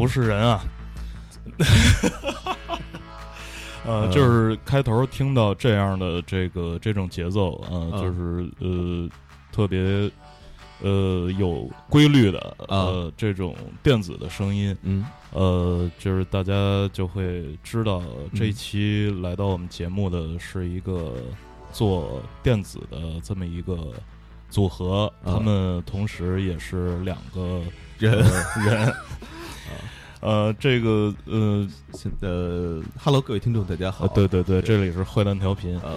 [0.00, 0.64] 不是人啊！
[3.86, 7.90] 呃，就是开头听到这样的这个这种节奏啊、嗯。
[8.00, 9.08] 就是呃
[9.52, 10.10] 特别
[10.80, 15.04] 呃有规律的呃这种电子的声音，嗯。
[15.32, 16.52] 呃，就是大家
[16.92, 18.02] 就会知道
[18.34, 18.52] 这一嗯。
[18.52, 21.14] 期来到我们节目的是一个
[21.72, 23.92] 做电子的这么一个
[24.48, 25.34] 组合，嗯。
[25.34, 27.60] 他们同时也是两个
[27.98, 28.94] 人呃人。
[30.20, 34.04] 呃，这个呃，现呃，Hello，各位听众，大家好。
[34.04, 35.80] 呃对对对，这里是坏蛋调频。
[35.80, 35.96] 呃，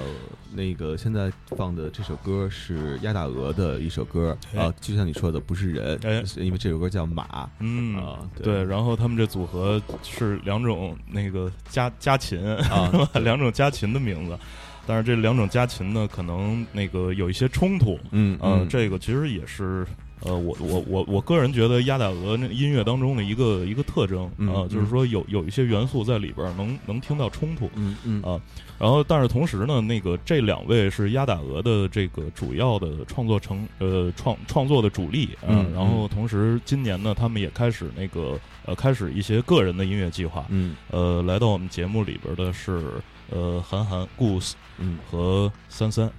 [0.54, 4.64] 那个现在放的这首歌是鸭大鹅的一首歌哎。
[4.64, 6.24] 啊，就像你说的，不是人，哎。
[6.38, 14.40] 因为这首歌叫马嗯啊，对，然后他们这组合是两种那个家家禽啊 两种家禽的名字，
[14.88, 18.00] 但是这两种家禽呢，可能那个有一些冲突。
[18.12, 19.86] 嗯呃，这个其实也是
[20.26, 27.70] 呃，我我我我个人觉得鸭打鹅那音乐当中的一个一个特征嗯啊、就是嗯说有有一些元素在里边儿能能听到冲突。
[27.76, 28.40] 嗯嗯啊
[28.80, 40.46] 然后，但是同时呢，那个这两位是鸭打鹅的这个主要的创作成呃创创作的主力啊、嗯然后同时今年呢，他们也开始那个呃开始一些个人的音乐计划。
[40.50, 42.82] 嗯呃，来到我们节目里边的是
[43.30, 46.10] 呃韩寒、Goose 嗯和三三。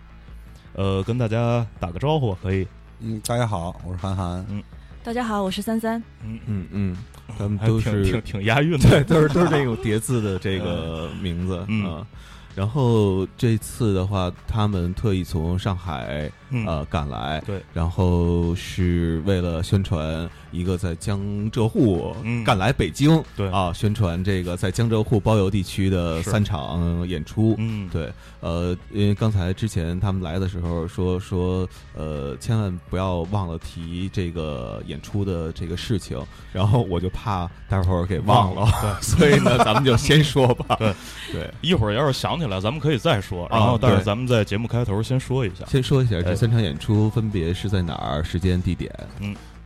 [0.75, 2.67] 呃，跟大家打个招呼可以。
[3.00, 4.44] 嗯，大家好，我是韩寒。
[4.49, 4.62] 嗯
[5.03, 6.03] 大家好，我是三三。
[6.25, 6.97] 嗯，嗯嗯，
[7.37, 8.88] 他们都是挺挺挺押韵的。
[8.88, 12.06] 对，都是都是这种叠字的这个名字嗯啊。
[12.54, 27.56] 然后这次的话，他们特意从上海嗯呃赶来，对，然后是为了宣传一个在江浙沪嗯赶来北京，对啊，宣传这个在江浙沪包邮地区的三场演出。
[27.59, 36.19] 嗯，对，呃，因为刚才之前他们来的时候说说，呃，千万不要忘了提这个演出的这个事情，
[36.53, 40.76] 然后我就怕待会儿给忘了，对 所以呢，咱们就先说吧。
[40.78, 40.94] 对
[41.32, 43.48] 对，一会儿要是想起来，咱们可以再说。
[43.50, 45.65] 然啊后，但是对咱们在节目开头先说一下。
[45.66, 48.92] 先说一下这哎三场演出分别是在哪儿，时间、地点。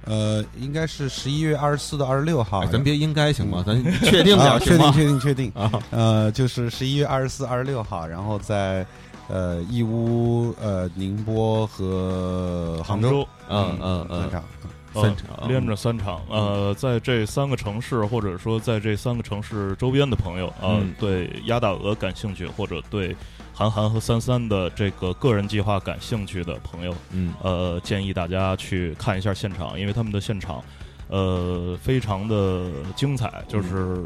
[0.08, 2.60] 呃，应该是十一月二十四到二十六号。
[2.60, 3.62] 哎咱别应该行吗？
[3.66, 4.92] 咱确定点啊，儿行吗？
[4.94, 5.52] 确定，确定，确定。
[5.54, 8.86] 啊，呃，就是十一月二十四、二十六号，然后在
[9.28, 14.40] 呃义乌、呃宁波和杭州，嗯嗯嗯三场。
[14.40, 16.20] 呃三场连着三场。
[16.30, 23.14] 呃，在这三个城市，或者说在这三个城市周边的朋友啊、嗯对鸭大鹅感兴趣，或者对
[23.58, 27.34] 韩寒和三三的这个个人计划感兴趣的朋友，嗯。
[27.42, 30.62] 呃，建议大家去看一下现场，因为他们的现场，
[31.08, 34.04] 呃，非常的精彩，就是，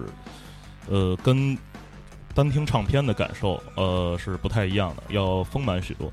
[0.88, 1.54] 呃，跟
[2.32, 6.10] 单听唱片的感受，呃，是不太一样的，要丰满许多。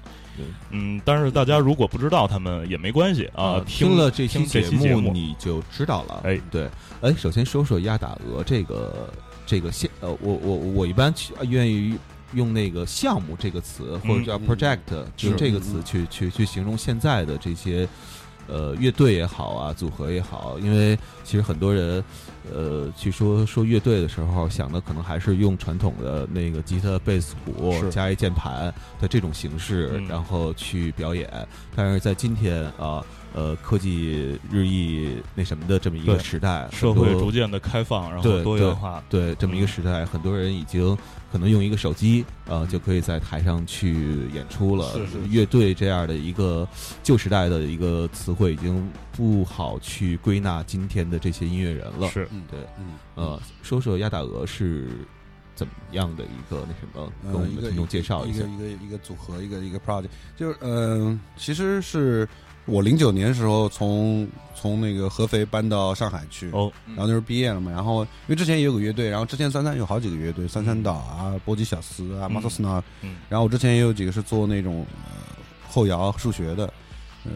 [0.72, 6.20] 嗯，但是大家如果不知道他们也没关系啊，听了这听期节目你就知道了。
[6.26, 6.68] 哎，对，
[7.00, 9.10] 哎，首先说说鸭打鹅这个
[9.46, 11.98] 这个现呃，我我我一般去呃愿意
[12.34, 17.88] 用那个项目这个词或者叫嗯 project 用这个词嗯去去去形容现在的这些
[18.48, 22.04] 呃乐队也好啊，组合也好，因为其实很多人
[22.54, 31.30] 呃去说说乐队的时候，想的可能还是用传统的那个吉他、贝斯、鼓加一键盘的这种形式，嗯然后去表演。
[31.76, 32.80] 但是在今天啊。
[32.80, 33.06] 呃，
[33.62, 39.04] 科技日益那什么的这么一个时代，社会逐渐的开放，然后多元化。
[39.10, 40.98] 对这么一个时代，很多人已经
[41.32, 44.92] 可能用一个手机啊、呃就可以在台上去演出了。
[44.94, 46.68] 是是是乐队这样的一个
[47.04, 52.08] 旧时代的一个词汇，已经不好去归纳今天的这些音乐人了。
[52.10, 54.88] 是嗯，对，嗯，呃，说说亚大鹅是
[55.56, 58.46] 怎么样的一个那什么，跟我们的听众介绍下一个。
[58.46, 62.28] 一个一个组合，一个一个 project，就是嗯、呃其实是
[62.70, 72.32] 我零九年时候从从那个合肥搬到上海去，哦，然后那时候毕业了嘛，然后因为之前也有个乐队，然后之前三三有好几个乐队，三三岛啊、波吉小斯啊、嗯。
[72.32, 73.16] 马索斯纳，嗯。
[73.30, 75.12] 然后我之前也有几个是做那种呃
[75.68, 76.66] 后摇数学的，
[77.26, 77.32] 呃，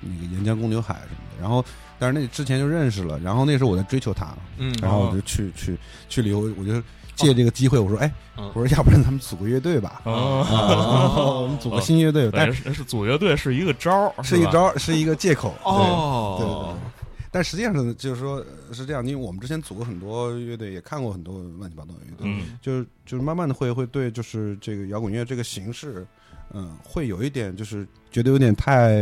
[0.00, 1.64] 那个沿江公牛海什么的，然后
[1.98, 4.72] 但是那之前就认识了，然后那时候我在追求他，嗯。
[4.80, 5.76] 然后我就去去
[6.08, 6.82] 去旅游，我就
[7.18, 8.46] 借这个机会，我说哎，嗯。
[8.54, 15.72] 我说要不然咱们组个乐队吧，哦，啊， 我们组个新乐队，但但是是组乐队是一个招儿，是一招，是一个借口，对。
[15.72, 18.42] 对对哦对，但实际上呢就是说
[18.72, 22.58] 是这样，因为我们之前组过很多乐队，也看过很多乱七八糟的乐队，嗯。
[22.62, 26.06] 就是就是慢慢的会会对就是这个摇滚乐这个形式，
[26.54, 28.94] 嗯，会有一点就是觉得有点太，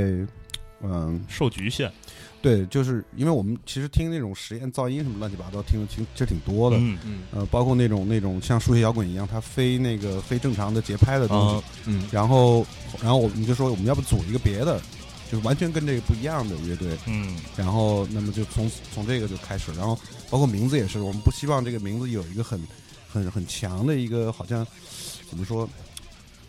[0.82, 1.90] 嗯受局限。
[2.42, 6.76] 对，就是因为我们其实听那种实验噪音什么乱七八糟，听的听其实挺多的。
[6.78, 11.56] 嗯嗯呃，包括那种那种像数学摇滚一样，它非那个非正常的节拍的东西。
[11.56, 12.64] 啊嗯然后，
[13.00, 14.80] 然后我们就说我们要不组一个别的，
[15.30, 16.96] 就是完全跟这个不一样的乐队。
[17.06, 19.98] 嗯然后，那么就从从这个就开始，然后
[20.30, 22.60] 包括名字也是，我们不希望这个名字有一个很
[23.12, 24.64] 很很强的一个好像
[25.28, 25.68] 怎么说，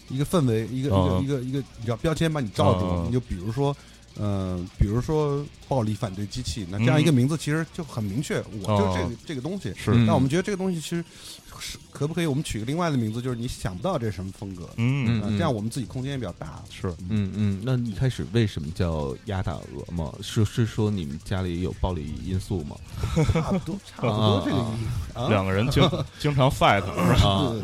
[0.10, 2.86] 一个氛围，一个、嗯一个一个一个，你知道标签把你罩住。
[2.86, 3.76] 嗯你就比如说，
[4.20, 9.74] 呃，比如说暴力反对机器，那这样一个名字其实就很明确，我就是这这个东西。
[9.76, 11.04] 是嗯那我们觉得这个东西其实
[11.60, 16.62] 是可不可以我们取个另外的名字，就是你想不到这是什么风格，嗯嗯这样我们自己空间也比较大。
[16.70, 20.12] 是嗯嗯，那一开始为什么叫鸭大鹅吗？
[20.22, 22.76] 是是说你们家里有暴力因素吗？
[23.34, 25.28] 差不多，差不多这个意思啊。
[25.30, 25.84] 两个人经
[26.20, 26.84] 经常 fight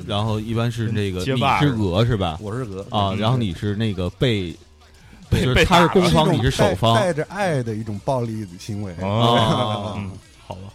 [0.07, 2.37] 然后一般是那个你是街霸是鹅是吧？
[2.41, 4.55] 我是鹅啊，然后你是那个被，
[5.41, 8.91] 就是被被他是攻方，你是守方带着爱的一种暴力的行为。
[8.93, 10.11] 啊， 嗯，
[10.45, 10.73] 好吧，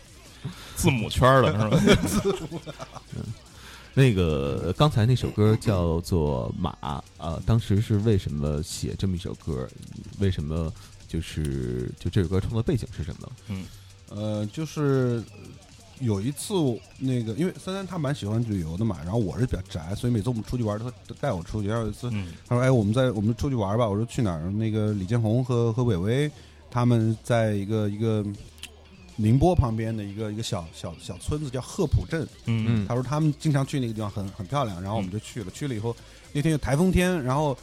[0.77, 1.77] 字母圈的是吧？
[2.07, 2.61] 字母
[3.95, 6.71] 那个刚才那首歌叫做《马》
[7.19, 9.69] 啊，当时是为什么写这么一首歌？
[10.21, 10.73] 为什么
[11.09, 13.29] 就是就这首歌创作背景是什么？
[13.49, 13.65] 嗯
[14.11, 15.23] 呃，就是
[16.01, 16.55] 有一次
[16.99, 21.69] 那个，因为三三他蛮喜欢旅游的嘛，然后我是比较宅，所以每次我们出去玩，他都带我出去。
[21.69, 26.31] 然后有一次嗯他说：“哎，我们在我们出去玩吧。”我说：“去哪儿？”那个李建宏和和伟伟
[26.71, 28.25] 他们在一个一个
[29.17, 32.27] 宁波旁边的一个一个小小小村子叫鹤浦镇。
[32.47, 35.51] 嗯他说他们经常去那个地方很很漂亮，然后我们就去了。
[35.51, 35.97] 去了以后，
[36.33, 37.57] 那天有台风天，然后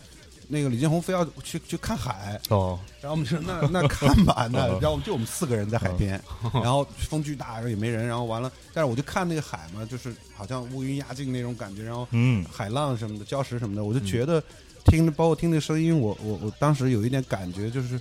[0.47, 6.21] 那个李建红非要去去看海，哦，然后我们说那那看吧， 那然后就我们四个人在海边，
[6.53, 12.45] 然后风巨大，然后也没人，然后完了，但是我就看那个海嘛，就是好像乌云压境那种感觉，然后嗯。
[12.51, 14.41] 海浪什么的，礁石什么的，我就觉得
[14.85, 17.99] 听包括听那声音，我我我当时有一点感觉，就是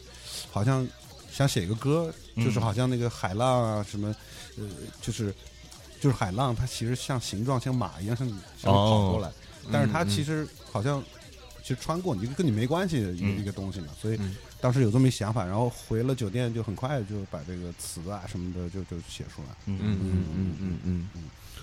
[0.51, 0.87] 好像
[1.33, 2.63] 想写一个歌，就是嗯。
[2.63, 4.15] 好像那个海浪啊什么，
[4.59, 4.65] 呃，
[5.01, 5.35] 就是
[6.01, 9.31] 就是海浪，它其实像形状像马一样向你向你跑过来，
[9.73, 11.03] 但是它其实好像
[11.65, 19.49] 其实穿过你就，跟你没关系的一个、嗯一个东西嘛，所以嗯当时有这么一想法，然后回了酒店就很快就把这个词啊什么的就就写出来。
[19.65, 21.23] 嗯嗯嗯嗯嗯嗯嗯，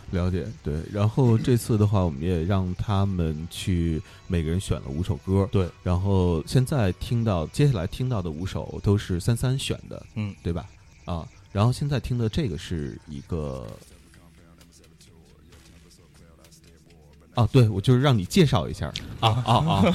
[0.10, 0.82] 了解对。
[0.92, 5.70] 然后这次的话，我们也让他们去每个人选了五首歌，对。
[5.84, 10.68] 然后现在听到接下来听到的五首都是三三选的，嗯，对吧？
[11.06, 13.68] 啊，然后现在听的这个是一个。
[17.36, 19.84] 啊，对，我就是让你介绍一下啊啊啊！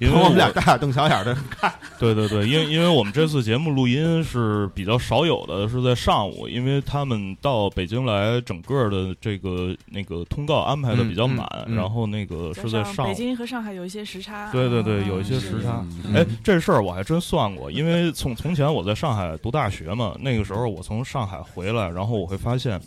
[0.00, 13.06] 因为我们俩大眼瞪小眼的看，对对对，因为因为我们这次节目录音是比较少有的，是在上午，因为他们到北京来，整个的这个那个通告安排的比较满，嗯嗯嗯然后那个是在上。
[13.08, 14.50] 北京和上海有一些时差。
[14.50, 22.80] 对对对嗯有一些时差嗯哎，这事儿我还真算过，因为从从前我在上海读大学嘛，那个时候我从上海回来，然后我会发现，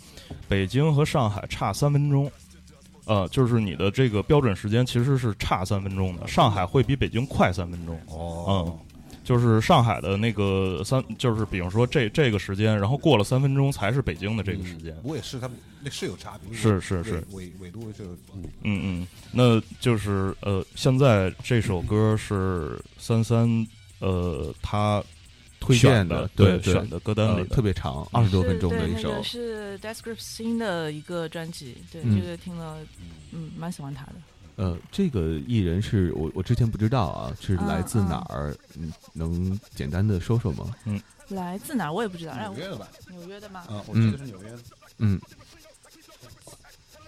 [0.47, 2.31] 北京和上海差三分钟，
[3.05, 7.99] 呃，就是你的这个标准时间其实是差三分钟的，上海会比北京快三分钟。
[8.07, 8.77] 哦，
[9.23, 14.93] 就是上海的那个三，就是比如说这这个时间，然后过了三分钟才是北京的这个时间。
[15.01, 23.67] 不过也是他们那是有差别，是是是纬纬纬度就嗯嗯嗯，那就是呃，现在这首歌是三三
[23.99, 25.03] 呃他
[25.65, 29.23] 推荐选的对对对选的歌单里呃特别长，二十多分钟的一首是那个。
[29.23, 32.77] 是 Death Grips 新的一个专辑，对、嗯这个听了，
[33.31, 34.13] 嗯，蛮喜欢他的。
[34.55, 38.55] 呃，这个艺人是我我之前不知道啊，是来自哪儿？
[38.77, 40.75] 嗯，能简单的说说吗？
[40.85, 42.87] 嗯来自哪儿我也不知道，纽约的吧？
[43.09, 43.61] 纽约的吗？
[43.69, 44.59] 啊，我记得是纽约的。
[44.97, 45.19] 嗯，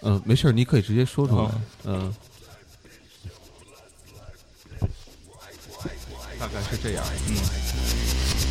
[0.02, 1.62] 嗯、没事儿，你可以直接说出来哦。
[1.84, 2.16] 嗯、
[6.40, 7.04] 大概是这样。
[7.28, 8.45] 嗯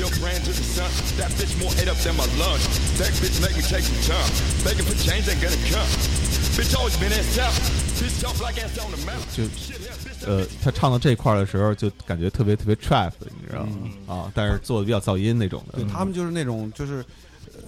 [0.00, 0.88] still praying to the sun.
[1.20, 2.64] That bitch more ate up than my lunch.
[2.96, 4.30] That bitch make me take some time.
[4.64, 5.88] Begging for change ain't gonna come.
[6.56, 7.52] Bitch always been ass out.
[8.00, 9.28] Bitch tough like ants on the mountain.
[9.36, 13.90] 就 Shit, yeah, bitch, 呃，他唱到这块儿的时候，就感觉特别特别 trap，你知道吗？
[14.06, 15.84] 啊，但是做的比较噪音那种的对。
[15.90, 17.04] 他们就是那种就是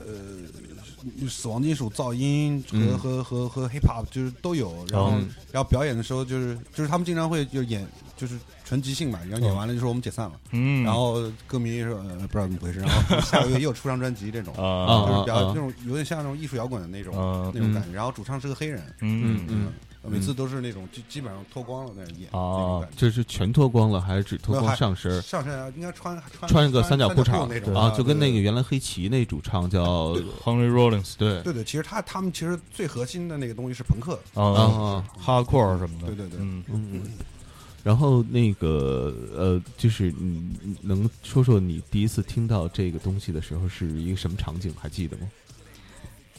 [0.06, 2.98] 呃，死亡金属噪音和、嗯。
[2.98, 5.30] 和和和 hip hop 就是都有，然后、嗯。
[5.52, 14.54] 然后表演的时候就是就是他们经常会就演就是纯即兴嘛，然后演完了就说我们解散了，嗯，然后歌迷说呃不知道怎么回事，然后下个月又出张专辑这种。
[14.56, 19.66] 啊就是比较啊那种有点像那种艺术摇滚的那种、嗯那种感觉，然后主唱是个黑人，嗯嗯。
[19.66, 19.72] 呃
[20.10, 22.96] 每次都是那种就基本上脱光了在那演，啊那种感觉。
[22.98, 25.22] 这是全脱光了，还是只脱光上身？
[25.22, 37.02] 上身啊，应该穿穿穿个三角裤衩那种啊就跟那个原来黑旗那主唱叫 Henry Rollins 对对对，其实他他们其实最核心的那个东西是朋克，啊啊，Hardcore 什么的，对对对嗯，嗯，
[37.84, 44.74] 然后那个呃，就是你你能说说你第一次听到这个东西的时候是一个什么场景？
[44.78, 45.28] 还记得吗？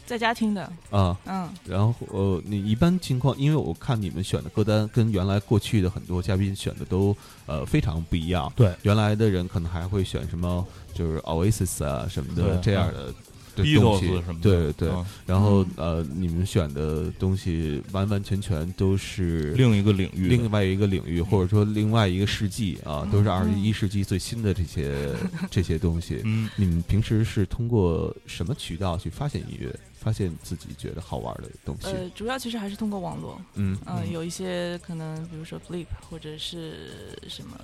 [0.08, 8.50] 在家听的，啊，嗯，然后呃，你一般情况，因为我看你们选的歌单跟原来过去的很多嘉宾选的都呃非常不一样。
[8.56, 13.12] 对，原来的人可能还会选什么就是 Oasis 啊什么的这样的
[13.54, 14.06] 东西。
[14.24, 14.88] 什么的，对对。
[14.88, 25.14] 啊然后呃，你们选的东西完完全全都是另一个领域，另外一个领域，或者说另外一个世纪啊，都是二十一嗯世纪最新的这些
[25.50, 26.22] 这些东西。
[26.24, 31.88] 嗯，你们平时是通过什么渠道去发现音乐，发现自己觉得好玩的东西？
[31.88, 33.76] 呃，主要其实还是通过网络，嗯。
[33.86, 34.12] 嗯、嗯。
[34.12, 37.58] 有一些可能，比如说 Flip 或者是什么，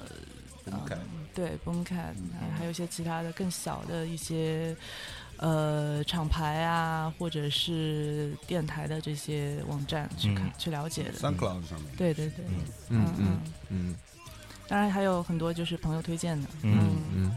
[1.35, 4.77] 对 Boomcat，还还有一些其他的更小的一些
[5.37, 11.13] 呃厂牌啊，或者是电台的这些网站去看、嗯去了解的。
[11.13, 12.61] SoundCloud 上面，对对对，嗯。
[12.91, 13.41] 嗯嗯。
[13.71, 13.95] 嗯
[14.67, 16.97] 当然还有很多就是朋友推荐的，嗯。
[17.15, 17.37] 嗯。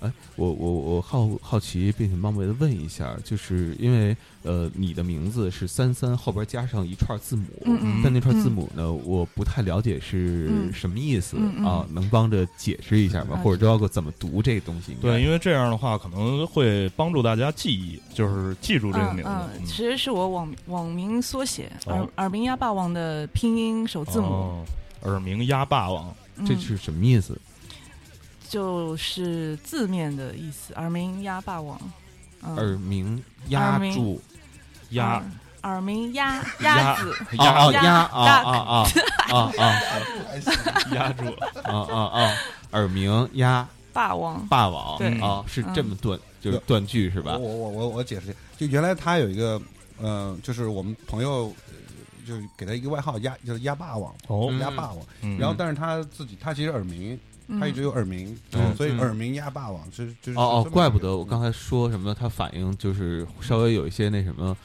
[0.00, 13.36] 哎，我我我好好奇，并且冒昧的问一下，就是因为呃，你的名字是三三后边加上一串字母，嗯嗯但那串字母呢，我不太了解是嗯什么意思、啊，能帮着解释一下吗？
[13.36, 14.96] 啊或者知道个怎么读这个东西？
[15.00, 19.28] 对，因为这样的话可能会帮助大家记忆，就是记住这个名字。
[19.28, 24.64] 嗯嗯，其实是我网网名缩写，哦耳耳鸣鸭霸王的拼音首字母，哦
[25.02, 26.14] 耳鸣鸭霸王，
[26.46, 27.38] 这嗯是什么意思？
[28.50, 31.80] 就是字面的意思，耳鸣鸭霸王。
[32.42, 32.56] 嗯。
[32.56, 34.20] 耳鸣压住
[34.90, 35.12] 压。
[35.14, 35.22] 耳
[35.62, 37.84] 耳鸣鸭鸭鸭子，鸭啊鸭。
[37.84, 38.50] 压啊鸭啊
[39.28, 39.72] 啊啊啊
[40.92, 41.26] 压住，
[41.62, 42.36] 啊啊啊！
[42.72, 44.44] 耳鸣鸭霸王。
[44.48, 44.98] 霸王。
[44.98, 45.20] 对。
[45.20, 45.72] 啊，是嗯。
[45.72, 47.36] 这么断，就是断句是吧？
[47.36, 47.46] 我？
[47.46, 49.62] 我我我解释一下，就原来他有一个，
[50.00, 51.74] 呃，就是我们朋友，呃
[52.26, 54.48] 就是给他一个外号鸭，就是鸭霸王，哦。
[54.50, 54.98] 嗯鸭霸王。
[55.20, 55.38] 嗯。
[55.38, 57.20] 然后，但是他自己，他其实耳鸣，
[57.58, 64.56] 他一直有耳鸣，嗯嗯所以耳鸣压霸王，就是就是哦哦，怪不得我刚才说什么，他反应就是稍微有一些那什么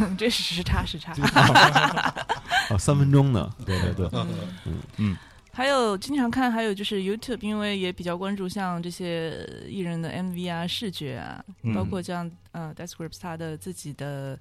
[0.00, 1.12] 嗯 这是时差时差。
[1.12, 3.48] 啊， 三分钟呢。
[3.66, 4.08] 对对对，
[4.66, 4.74] 嗯。
[4.96, 5.16] 嗯
[5.52, 11.74] 还有经常看，还有就是 YouTube，因为也比较关注像这些艺人的 MV 啊、视觉啊，嗯。
[11.74, 14.38] 包括像呃 d e s c r i p s 他的自己的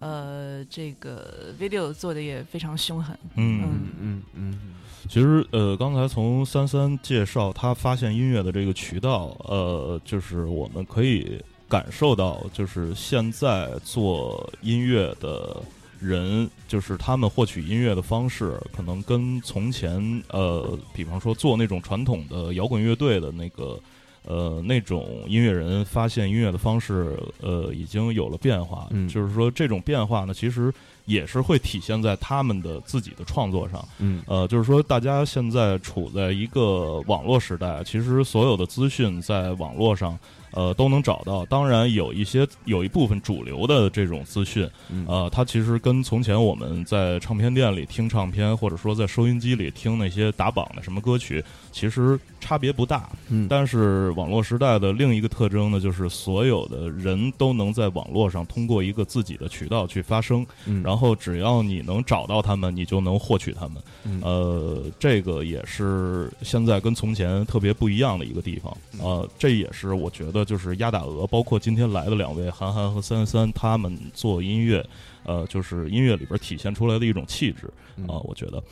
[0.00, 3.18] 呃这个 video 做的也非常凶狠。
[3.36, 3.62] 嗯。
[3.62, 4.58] 嗯嗯嗯
[5.06, 15.62] 其实，呃，刚才从三三介绍他发现音乐的这个渠道，呃，就是我们可以感受到，就是现在做音乐的
[16.00, 23.78] 人，就是他们获取音乐的方式，可能跟从前，呃，比方说做那种传统的摇滚乐队的那个。
[24.26, 28.88] 呃，那种音乐人发现音乐的方式，呃，已经有了变化。
[28.90, 30.72] 嗯就是说，这种变化呢，其实
[31.04, 33.86] 也是会体现在他们的自己的创作上。
[33.98, 40.18] 嗯呃，就是说，大家现在处在一个网络时代，其实所有的资讯在网络上，
[40.54, 41.44] 呃，都能找到。
[41.46, 53.08] 当然，有一些有一部分主流的这种资讯，嗯呃，它其实跟从前我们在唱片店里听唱片，或者说在收音机里听那些打榜的什么歌曲，其实差别不大。
[53.28, 63.76] 嗯但是网络时代的另一个特征呢，就是所有的人都能在网络上通过一个自己的渠道去发声，嗯，然后只要你能找到他们，你就能获取他们。
[64.04, 68.76] 嗯呃，这个也是现在跟从前特别不一样的一个地方。
[69.00, 74.84] 呃，这也是我觉得就是鸭打鹅，包括今天来的两位韩寒和三三，他们做音乐，
[75.24, 78.62] 呃，就是音乐里边体现出来的一种气质嗯啊、我觉得。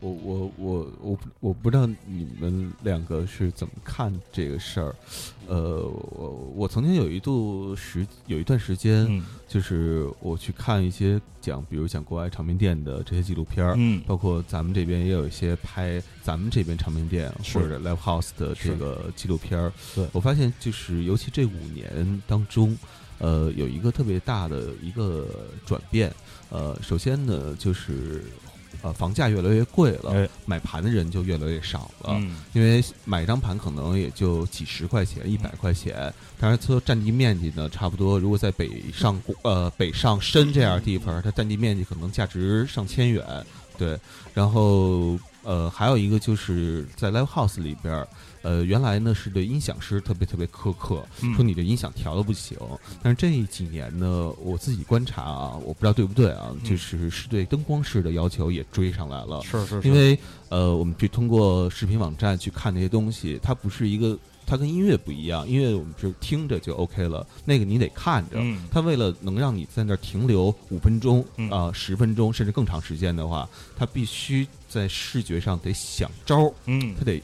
[0.00, 4.94] 我我我我不我不知道你们两个是怎么看这个事儿，
[5.48, 19.72] 呃，我我曾经有一度时有一段时间，嗯就是我去看一些讲，比如讲国外唱片店的这些纪录片儿，嗯包括咱们这边也有一些拍咱们这边唱片店或者 live house 的这个纪录片儿。
[19.94, 22.76] 对我发现就是尤其这五年当中，
[23.18, 25.26] 呃，有一个特别大的一个
[25.66, 26.12] 转变。
[26.50, 28.24] 呃，首先呢，就是
[28.82, 32.10] 呃房价越来越贵了，哎买盘的人就越来越少了。
[32.20, 38.18] 嗯因为买一张盘可能也就几十块钱、一百块钱，当然说占地面积呢，差不多。
[38.18, 43.24] 如果在北上呃北上深这样的地方，它占地面积可能价值上千元。
[43.76, 43.96] 对，
[44.34, 48.08] 然后呃，还有一个就是在 live house 里边儿，
[48.42, 52.56] 呃，原来呢是对音响师特别特别苛刻，嗯说你这音响调的不行。
[53.02, 59.40] 但是这几年呢，我自己观察啊，我不知道对不对啊，嗯就是是对灯光师的要求也追上来了。
[59.42, 60.18] 是是是，因为
[60.48, 68.36] 呃，我们去通过视频网站去看那些东西，它不是一个，它跟音乐不一样，音乐我们是听着就 OK 了，那个你得看着。
[68.38, 77.22] 嗯它为了能让你在那儿停留五分钟嗯啊、十分钟甚至更长时间的话，它必须在视觉上得想招儿，嗯它得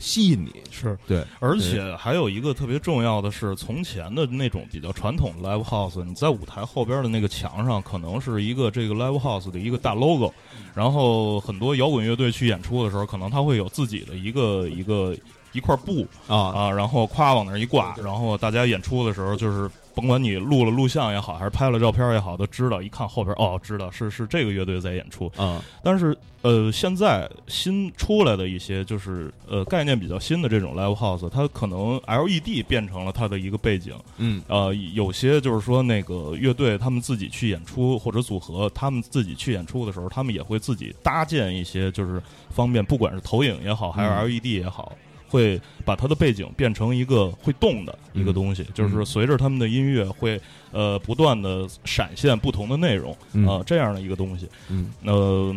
[0.00, 0.52] 吸引你。
[0.72, 0.98] 是。
[1.06, 10.34] 对，而且还有一个特别重要的是，从前的那种比较传统的 live house，你在舞台后边的那个墙上，可能是一个这个 live house 的一个大 logo，
[10.74, 15.16] 然后很多摇滚乐队去演出的时候，可能他会有自己的一个一个
[15.52, 19.70] 一块布啊，啊，然后夸往那儿一挂，然后大家演出的时候就是。
[19.94, 22.80] 甭管你录了录像也好，还是拍了照片也好，都知道。
[22.80, 25.30] 一看后边，哦，知道是是这个乐队在演出。
[25.36, 33.94] 啊，但是呃，现在新出来的一些就是呃概念比较新的这种 live house，它可能 LED 变成了它的一个背景。
[34.16, 44.92] 嗯呃，有些就是说那个乐队他们自己去演出或者组合，他们自己去演出的时候，他们也会自己搭建一些就是方便，不管是投影也好，还是嗯 LED 也好。
[45.30, 50.40] 会把它的背景变成一个会动的一个东西，就是随着他们的音乐会
[50.72, 54.48] 呃不断的闪现不同的内容嗯啊、这样的一个东西。
[54.68, 55.54] 嗯呃，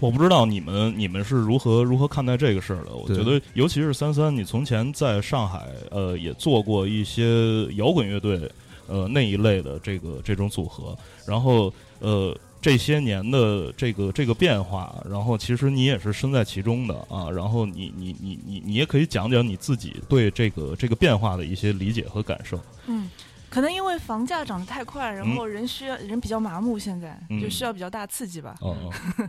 [0.00, 2.94] 我不知道你们你们是如何如何看待这个事儿的。
[2.94, 8.50] 我觉得，尤其是三三，你从前在上海呃也做过一些摇滚乐队
[8.88, 12.34] 呃那一类的这个这种组合，然后呃。
[12.64, 22.58] 这些年的这个这个变化，然后其实你也是身在其中的啊，然后你你你你你也可以讲讲你自己对这个这个变化的一些理解和感受。
[22.86, 23.10] 嗯，
[23.50, 28.56] 可能因为房价涨得太快，然后人需要人比较麻木，现在嗯就需要比较大刺激吧。
[28.62, 28.94] 哦哦，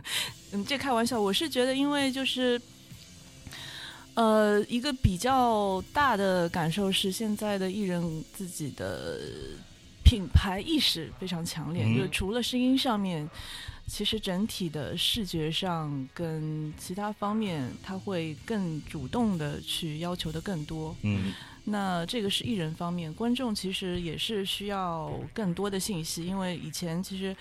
[0.52, 2.58] 嗯，这开玩笑，我是觉得，因为就是，
[4.14, 9.18] 呃，一个比较大的感受是，现在的艺人自己的
[10.06, 13.28] 品牌意识非常强烈，嗯就是除了声音上面，
[13.88, 20.94] 其实整体的视觉上跟其他方面，他会更主动的去要求的更多。
[21.02, 27.36] 嗯那这个是艺人方面，观众其实也是需要更多的信息，因为以前其实。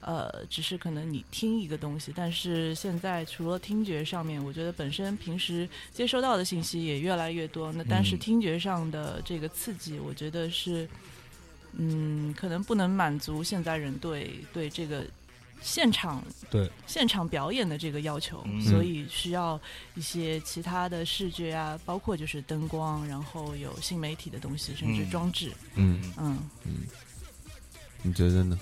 [0.00, 7.72] 呃，只是可能你听一个东西，但是现在除了听觉上面，我觉得本身平时接收到的信息也越来越多。
[7.72, 10.88] 那但是嗯听觉上的这个刺激，我觉得是，
[11.78, 15.04] 嗯，可能不能满足现在人对对这个
[15.60, 16.70] 现场对。
[16.86, 18.60] 现场表演的这个要求，嗯。
[18.62, 19.60] 所以需要
[19.94, 25.10] 一些其他的视觉啊，包括就是灯光，然后有新媒体的东西，甚至嗯。
[25.10, 25.52] 装置。
[25.74, 26.38] 嗯，嗯。
[28.02, 28.58] 你觉得呢？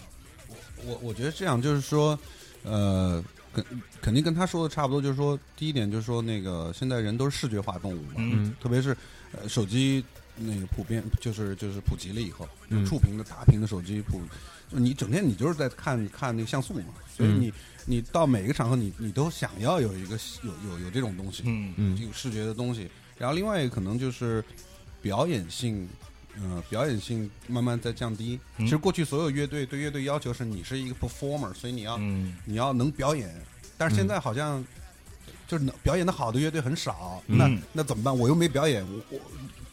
[0.86, 2.18] 我我觉得这样就是说，
[2.62, 3.22] 呃，
[3.52, 3.64] 肯
[4.00, 8.54] 肯定跟他说的差不多，就是说，第一点就是说，那个现在人都是视觉化动物嘛，嗯。
[8.60, 8.96] 特别是
[9.32, 10.04] 呃手机
[10.36, 14.20] 那个普遍就是就是普及了以后，嗯触屏的大屏的手机普，
[14.70, 17.52] 你整天你就是在看看那个像素嘛，所以嗯你
[17.86, 22.88] 你到每个场合你你都想要有一个有有有这种东西，嗯嗯这个视觉的东西。
[23.16, 24.44] 然后另外一个可能就是
[25.00, 25.88] 表演性，
[26.42, 28.38] 呃，表演性慢慢在降低。
[28.58, 33.32] 嗯其实过去所有乐队对乐队要求是你是一个 performer，所以你要、嗯你要能表演。
[33.76, 34.64] 但是现在好像
[35.46, 38.16] 就是能表演的好的乐队很少，嗯那那怎么办？
[38.16, 39.20] 我又没表演，我我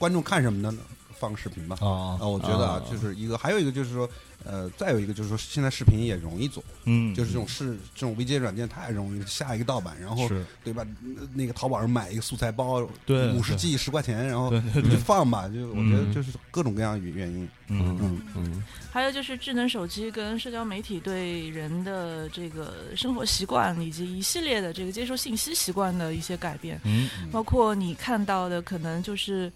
[0.01, 0.75] 观众看什么呢？
[1.19, 1.77] 放视频吧。
[1.79, 4.09] 啊啊，我觉得啊啊，就是一个，还有一个就是说，
[4.43, 10.27] 呃，再有一个就是说，现在视频也容易做，嗯，就是这种视这种 VJ 软件太容易，下一个盗版，然后
[10.63, 10.83] 对吧？
[10.99, 15.47] 那那个淘宝上买一个素材包，对五十 G 十块钱，然后你就，放吧。
[15.47, 17.47] 就我觉得嗯就是各种各样的原因。
[17.67, 29.49] 嗯嗯，嗯还有就是智能手机跟社交媒体对人的这个生活习惯以及一系列的这个接收信息习惯的一些改变，嗯包括你看到的可能就是，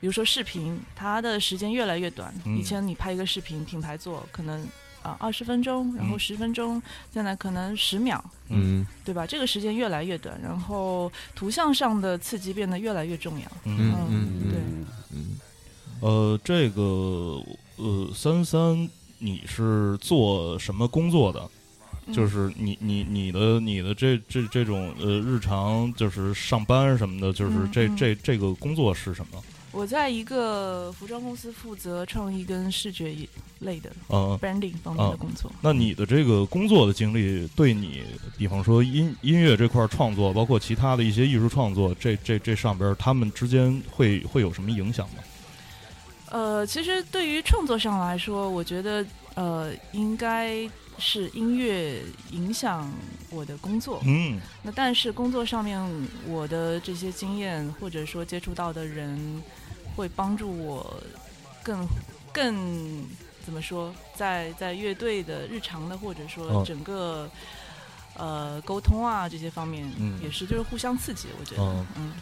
[0.00, 2.32] 比如说视频，它的时间越来越短。
[2.44, 4.66] 嗯以前你拍一个视频，品牌做可能
[5.02, 6.80] 啊二十分钟，然后嗯十分钟，
[7.12, 9.26] 现在可能十秒，嗯对吧？
[9.26, 13.46] 这个时间越来越短，然后图像上的刺激变得越来越重要。
[13.64, 15.38] 嗯嗯嗯对嗯嗯
[16.00, 17.42] 呃，这个
[17.76, 21.40] 呃，三三，你是做什么工作的？
[22.06, 29.42] 嗯就是你你你的你的这这这种呃日常就是上班什么的，就是这嗯嗯这这个工作是什么？
[29.78, 33.28] 我在一个服装公司负责创意跟视觉一
[33.60, 35.48] 类的啊、branding 方面的工作。
[35.60, 38.02] 那你的这个工作的经历，对你，
[38.36, 45.22] 比方说音音乐这块创作，包括其他的一些艺术创作，这这这上边，他们之间会会有什么影响吗？
[46.30, 52.92] 呃，其实对于创作上来说，我觉得呃，应该是音乐影响
[53.30, 54.02] 我的工作。
[54.04, 55.80] 嗯那但是工作上面
[56.26, 59.42] 我的这些经验或者说接触到的人，
[59.98, 61.02] 会帮助我
[61.60, 61.84] 更
[62.32, 63.04] 更
[63.44, 66.64] 怎么说，在在乐队的日常的或者说哦。
[66.64, 67.28] 整个、
[68.14, 70.20] 呃沟通啊这些方面，嗯。
[70.22, 72.12] 也是就是互相刺激，我觉得，嗯嗯。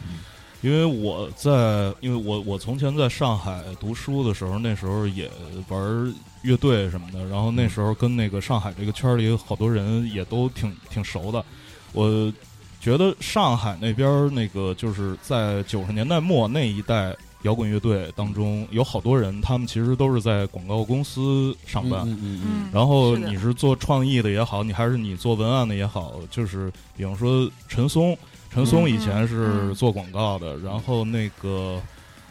[0.61, 5.29] 因为我在，因为我我从前在上海读书的时候，那时候也
[5.67, 11.45] 玩乐队什么的，然后那时候跟那个上海这个圈儿里好多人也都挺挺熟的。
[11.93, 12.33] 我
[12.81, 22.01] 觉得上海那边那个就是在九十年代末那一代摇滚乐队当中，有好多人，他们其实都是在广告公司上班。
[22.01, 28.17] 嗯嗯嗯嗯，然后你是做创意的也好，你还是你做文案的也好，就是比方说陈松，
[28.51, 31.79] 陈松以前是做广告的，然后那个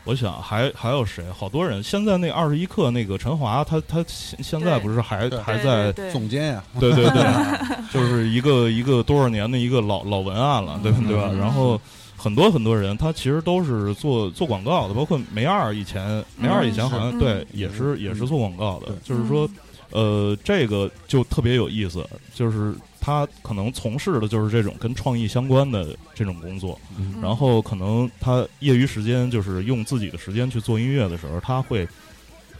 [0.06, 1.82] 我想还还有谁，好多人。
[1.82, 7.22] 现在那二十一克那个陈华，他他现现在不是还还在总监呀，对对对，
[7.92, 11.28] 就是一个一个多少年的一个老老文案了，对吧对吧？
[11.32, 11.78] 嗯然后
[12.16, 19.48] 很多很多人，他其实都是做做广告的，包括梅二以前，梅二以前好像是对嗯也是也是做广告的，就是说，
[19.90, 27.14] 呃，这个就特别有意思，就是他可能从事的就是这种跟创意相关的这种工作，嗯。
[27.22, 31.86] 然后可能他业余时间就是用自己的时间去做音乐的时候，他会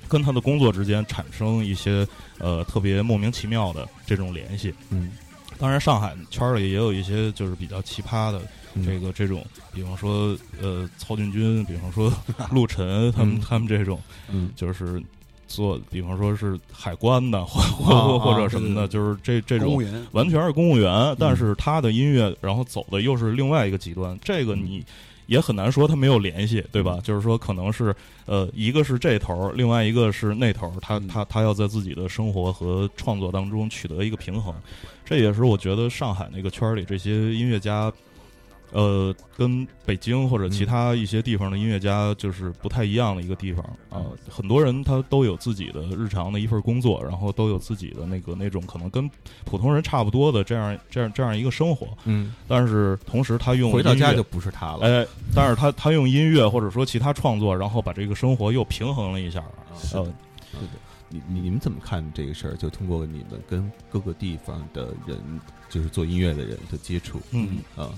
[0.09, 2.07] 跟他的工作之间产生一些
[2.39, 4.73] 呃特别莫名其妙的这种联系。
[4.91, 5.13] 嗯，
[5.59, 8.41] 当然，上海圈里也有一些就是比较奇葩的
[8.75, 8.85] 嗯。
[8.87, 12.13] 这个这种，比方说呃曹俊军，比方说
[12.53, 13.41] 陆晨他们嗯。
[13.41, 14.51] 他们这种嗯。
[14.55, 15.03] 就是。
[15.47, 19.83] 做，比方说是海关的，或或啊或者什么的，就是这这种
[20.13, 24.85] 完全是公务员，但是他的音乐然后走的又是另外一个极端，这个你
[25.27, 26.99] 也很难说他没有联系，对吧？
[27.03, 27.95] 就是说可能是
[28.27, 31.09] 呃，一个是这头儿，另外一个是那头儿，他嗯。
[31.09, 34.55] 他他要在自己的生活和创作当中取得一个平衡，
[35.05, 37.93] 这也是我觉得上海那个圈儿里这些音乐家。
[38.73, 49.09] 呃，跟北京或者其他一些地方的音乐家就是不太一样的一个地方啊、很多人他都有自己的日常的一份工作，然后都有自己的那个那种可能跟
[49.45, 54.81] 普通人差不多的这样这样这样一个生活，嗯，但是同时他用回到家就不是他了。
[54.81, 59.43] 哎，但是他他用音乐或者说其他创作，然后把这个生活又平衡了一下。
[59.71, 60.13] 呃，是的
[61.09, 62.57] 你你们怎么看这个事儿？
[62.57, 65.17] 就通过你们跟各个地方的人，
[65.71, 67.91] 就是做音乐的人的接触，嗯啊，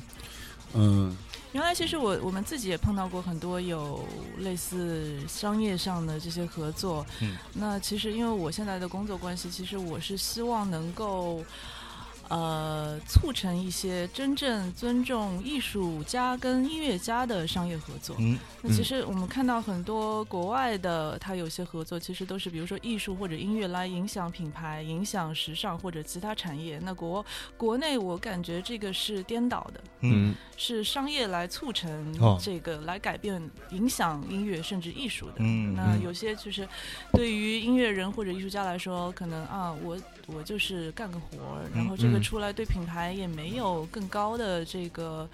[0.75, 1.17] 嗯
[1.53, 4.05] 原来其实我我们自己也碰到过很多有
[4.39, 7.05] 类似商业上的这些合作。
[7.21, 11.43] 嗯，那其实因为我现在的工作关系，其实我是希望能够。
[12.29, 18.15] 呃，促成一些真正尊重艺术家跟音乐家的商业合作。
[18.19, 26.79] 嗯那其实我们看到很多国外的，它有些合作其实都是比如说艺术或者音乐来影响品牌、影响时尚或者其他产业。
[26.83, 27.25] 那国
[27.57, 35.35] 国内我感觉这个是颠倒的，嗯是商业来促成哦这个、来改变、影响音乐甚至艺术的。
[35.39, 36.69] 嗯嗯那有些就是
[37.13, 39.97] 对于音乐人或者艺术家来说，可能啊，我
[40.29, 45.29] 我就是干个活儿，然后这个嗯出来对品牌也没有更高的这个。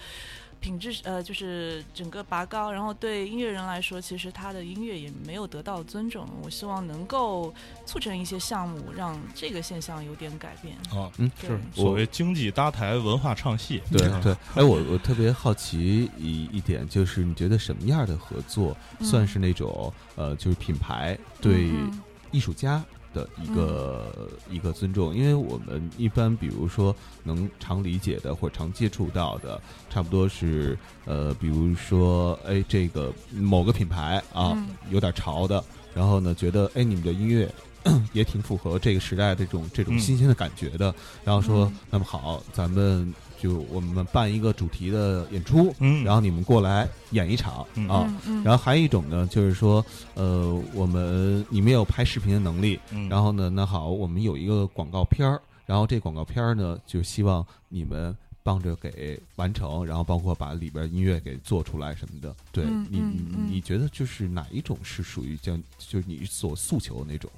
[0.60, 6.26] 品质呃，就是整个拔高，然后对音乐人来说，其实他的音乐也没有得到尊重。
[6.42, 7.52] 我希望能够
[7.84, 10.74] 促成一些项目，让这个现象有点改变。
[10.98, 13.78] 啊，嗯，是所谓经济搭台，文化唱戏。
[13.80, 14.32] 啊对对。
[14.54, 22.82] 哎，我我特别好奇一一点，就是你觉得什么样的合作算是那种呃，就是品牌对嗯艺术家
[23.14, 34.68] 的一个、一个尊重，因为我们一般比如说能常理解的或常接触到的，差不多是呃，比如说哎，这个某个品牌啊，嗯。
[34.90, 37.48] 有点潮的，然后呢，觉得哎，你们的音乐。
[38.14, 39.98] 也挺符合这个时代这种这种嗯。
[39.98, 41.76] 新鲜的感觉的，然后说，嗯。
[41.90, 43.12] 那么好，咱们
[43.44, 47.86] 就我们办一个主题的演出，嗯，然后你们过来演一场、嗯。
[47.90, 62.34] 啊，嗯嗯，然后还有一种呢，就是说，呃，我们你们有拍视频的能力，嗯，然后呢，那好，我们有一个广告片儿，然后这广告片儿呢，就希望你们帮着给完成，然后包括把里边音乐给做出来什么的。
[62.50, 63.46] 对嗯你，你嗯嗯。
[63.50, 67.30] 你觉得就是哪一种是属于像就是你所诉求的那种？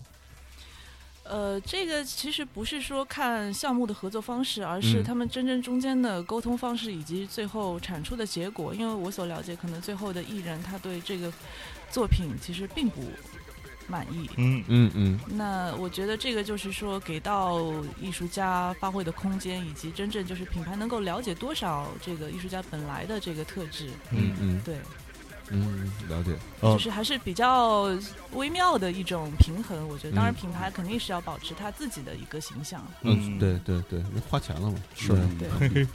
[1.28, 8.74] 呃，这个其实不是说看项目的合作方式，而是嗯他们真正中间的沟通方式以及最后产出的结果。
[8.74, 11.32] 因为我所了解，可能最后的艺人他对这个
[11.90, 13.02] 作品其实并不
[13.88, 14.28] 满意。
[14.36, 17.60] 嗯嗯嗯那我觉得这个就是说，给到
[18.00, 23.88] 艺术家发挥的空间，以及真正就是品牌能够了解多少这个艺术家本来的这个特质。
[24.10, 24.76] 嗯嗯，对，
[25.50, 26.32] 嗯，了解。
[26.60, 27.88] 呃就是还是比较
[28.32, 29.88] 微妙的一种平衡。
[29.88, 32.84] 我觉得，当然嗯品牌肯定是要保持它自己的一个形象。
[33.02, 33.38] 嗯。
[33.38, 35.12] 对对对，人花钱了嘛，是。
[35.12, 35.38] 嗯。
[35.38, 35.86] 对，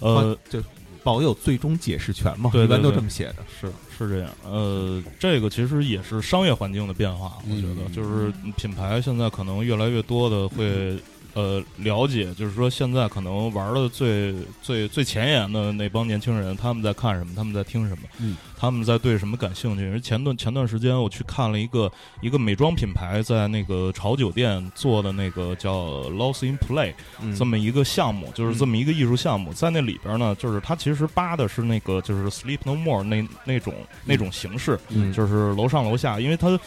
[0.00, 0.62] 呃，就
[1.02, 3.36] 保有最终解释权嘛，一般都这么写的。
[3.60, 7.92] 是是这样，呃，这个其实也是商业环境的变化，我觉得嗯。
[7.92, 10.98] 就是品牌现在可能越来越多的会
[11.34, 19.84] 呃了解，就是说现在可能玩的最最最前沿的那帮年轻人，他们在看什么，他们在听什么，嗯，他们在对什么感兴趣。
[19.84, 21.90] 因为前段前段时间我去看了一个
[22.20, 27.34] 一个美妆品牌在那个潮酒店做的那个叫 Lost in Play，嗯。
[27.36, 35.12] 这么一个项目，就是这么一个艺术项目，在那里边呢，就是它其实扒的是那个就是 Sleep No More 那那种那种形式，嗯。
[35.12, 36.58] 就是楼上楼下，因为它。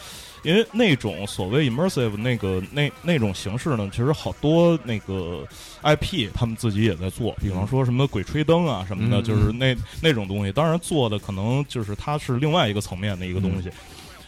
[0.44, 5.44] 因为那种所谓 immersive 那个那那种形式呢，其实好多那个
[5.82, 10.52] IP 他们自己也在做，比方说什么鬼吹灯啊什么的，嗯就是那那种东西。
[10.52, 13.70] 当然做的可能就是它是另外一个层面的一个东西。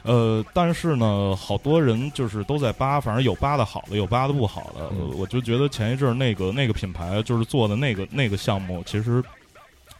[0.02, 4.88] 呃，但是呢，好多人就是都在扒，反正有扒的好的，有扒的不好的。
[5.16, 9.20] 我就觉得前一阵儿那个那个品牌就是做的那个那个项目，其实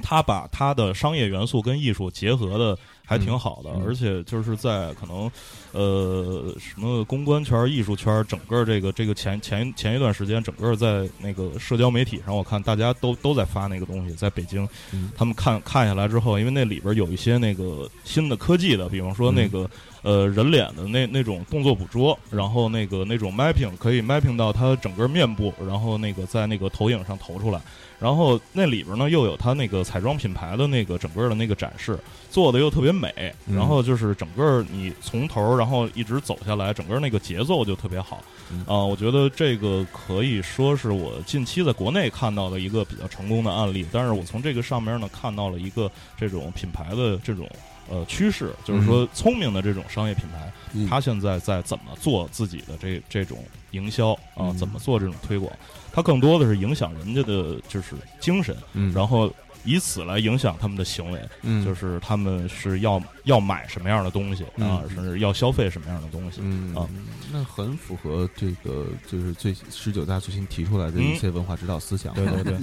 [0.00, 5.30] 他把他的商业元素跟艺术结合的还挺好的，而且就是在可能
[5.72, 19.68] 呃什么公关圈、艺术圈，整个这个这个前前前一段时间，整个在那个社交媒体上，我看大家都都在发那个东西，在北京，嗯他们看看下来之后，因为那里边有一些那个新的科技的，比方说那个、
[20.02, 27.60] 呃人脸的那那种动作捕捉，然后那个那种 mapping 可以 mapping 到它整个面部，然后那个在那个投影上投出来。
[27.98, 31.98] 然后那里边呢又有它那个彩妆品牌的那个整个的那个展示，
[32.30, 33.12] 做的又特别美。
[33.46, 38.22] 嗯然后就是整个你从头然后一直走下来，整个那个节奏就特别好。
[38.52, 43.86] 嗯啊、我觉得这个可以说是我近期在国内看到的一个比较成功的案例。
[43.90, 47.48] 但是我从这个上面呢看到了一个这种品牌的这种
[47.88, 50.88] 呃趋势，就是说聪明的这种商业品牌，嗯。
[50.88, 54.56] 它现在在怎么做自己的这这种营销啊，嗯。
[54.56, 55.52] 怎么做这种推广，
[55.92, 59.32] 它更多的是影响人家的就是精神，嗯，然后
[59.66, 66.40] 以此来影响他们的行为，嗯就是他们是要要买什么样的东西啊，嗯甚至要消费什么样的东西。
[66.42, 66.88] 嗯啊，
[67.32, 72.14] 那很符合这个就是最十九大最新提出来的一些文化指导思想。
[72.14, 72.56] 对对 对，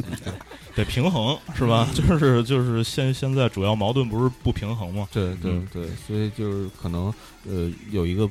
[0.76, 1.88] 得平衡是吧？
[1.94, 5.08] 就是就是现现在主要矛盾不是不平衡吗？
[5.12, 7.14] 对对嗯对，所以就是可能
[7.46, 8.30] 呃有一个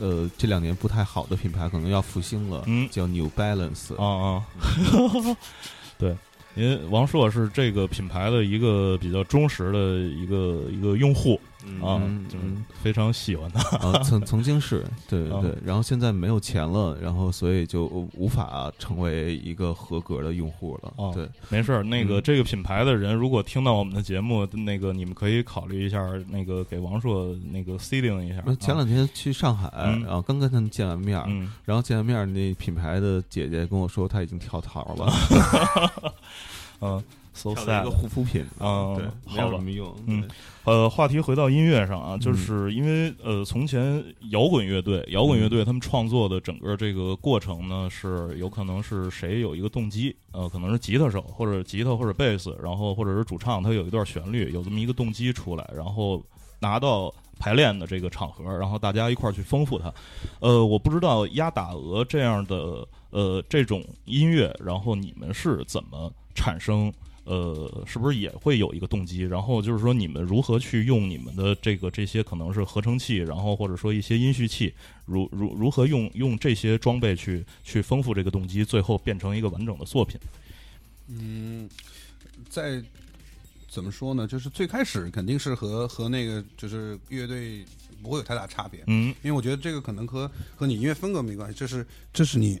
[0.00, 3.94] 呃这两年不太好的品牌可能要复兴了，嗯叫 New Balance。
[3.96, 4.04] 啊
[4.40, 4.46] 啊，
[5.98, 6.16] 对，
[6.54, 11.40] 您王硕是这个品牌的一个比较忠实的一个一个用户。
[11.82, 13.60] 啊，就是嗯非常喜欢他。
[13.78, 20.92] 啊，曾曾经是对对啊对，然后现在没有钱了，然后所以就无法成为一个合格的用户了。
[20.96, 28.42] 哦对，没事儿，那个嗯这个品牌的人如果听到我们的节目，那个你们可以考虑一下，那个给王硕那个 seeding 一下。
[28.60, 31.18] 前两天去上海，嗯然后刚跟他们见完面
[31.64, 36.12] 然后见完面，那品牌的姐姐跟我说，她已经跳槽了，
[36.80, 37.02] 嗯
[37.44, 37.90] 了一个。
[37.90, 40.28] 护肤品，嗯对，没好吧有什么用，嗯
[40.64, 56.22] 呃，话题回到音乐上啊，嗯就是因为呃，从前摇滚乐队，摇滚乐队他们创作的整个这个过程呢，是有可能是谁有一个动机，呃，可能是吉他手或者吉他或者贝斯，然后或者是主唱，他有一段旋律，有这么一个动机出来，然后
[56.60, 59.92] 拿到排练的这个场合，然后大家一块儿去丰富它。
[60.40, 66.92] 呃，我不知道压打鹅这样的呃这种音乐，然后你们是怎么产生？
[67.30, 69.20] 呃，是不是也会有一个动机？
[69.20, 74.74] 然后就是说，你们如何去用你们的这个这些可能是合成器，然后或者说一些音序器，
[75.06, 80.18] 如如如何用用这些装备去去丰富这个动机，最后变成一个完整的作品？
[81.06, 81.70] 嗯，
[82.48, 82.82] 在
[83.68, 84.26] 怎么说呢？
[84.26, 87.64] 就是最开始肯定是和和那个就是乐队
[88.02, 92.60] 不会有太大差别，嗯因为我觉得这个可能和和你音乐风格没关系，这是这是你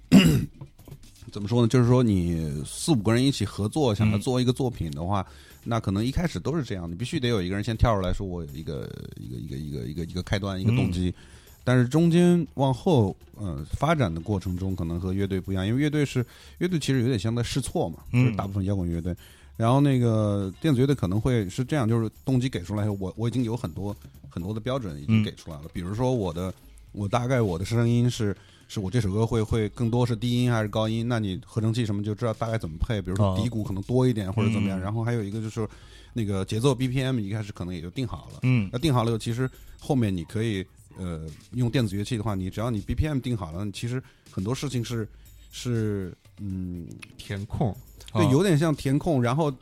[1.30, 1.68] 怎么说呢？
[1.68, 5.26] 就是说你四五个人一起合作，想要嗯做一个作品的话，
[5.64, 11.14] 那可能一开始都是这样，你必须得有一个人先跳出来说，我有一个一个一个一个一个一个开端，一个动机。
[11.62, 16.24] 但是中间往后，呃，发展的过程中，可能和乐队不一样，因为乐队是
[16.58, 19.14] 乐队，其实有点像在试错嘛，嗯就是大部分摇滚乐队。
[19.56, 23.94] 然后那个电子乐队可能会是这样，就是动机给出来后，我我已经有很多
[24.30, 26.52] 很多的标准已经嗯给出来了，比如说我的
[26.92, 28.34] 我大概我的声音是
[28.72, 33.36] 是我这首歌会会更多是低音还是高音，那你合成器什么就知道大概怎么配，比如说哦。
[33.36, 34.78] 底鼓可能多一点或者怎么样。
[34.78, 34.80] 嗯。
[34.80, 35.68] 然后还有一个就是
[36.12, 38.70] 那个节奏 BPM 一开始可能也就定好了，嗯。
[38.72, 40.64] 那定好了以后，其实后面你可以
[40.96, 45.08] 呃用电子乐器的话，你只要你 BPM 定好了，其实很多事情是
[45.50, 46.86] 是嗯。
[47.18, 47.76] 填空，
[48.12, 49.52] 对，啊有点像填空，然后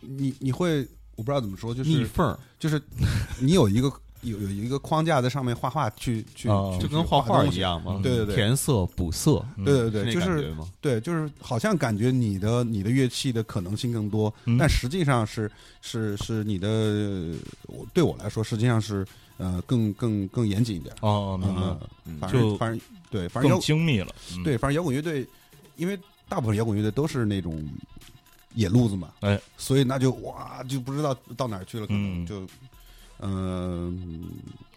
[0.00, 0.80] 你你会
[1.14, 2.82] 我不知道怎么说，就是逆缝，就是
[3.40, 3.88] 你有一个
[4.22, 8.00] 有有一个框架在上面画画去去哦去就跟画画一样嘛。
[8.02, 10.54] 对对对填色补色，嗯对对对，就是？
[10.80, 15.50] 对，就是好像感觉你的你的乐器的可能性更多，嗯但实际上是
[15.80, 16.68] 是是你的，
[17.66, 19.06] 我对我来说实际上是
[19.38, 20.94] 呃更更更严谨一点。
[21.00, 24.14] 哦，明白，嗯，嗯反就正反正对，反正摇更精密了。
[24.34, 25.26] 嗯，对，反正摇滚乐队，
[25.76, 25.98] 因为
[26.28, 27.62] 大部分摇滚乐队都是那种
[28.54, 32.46] 野路子嘛，哎，所以那就哇就不知道到哪儿去了，可能嗯就
[33.20, 34.30] 嗯、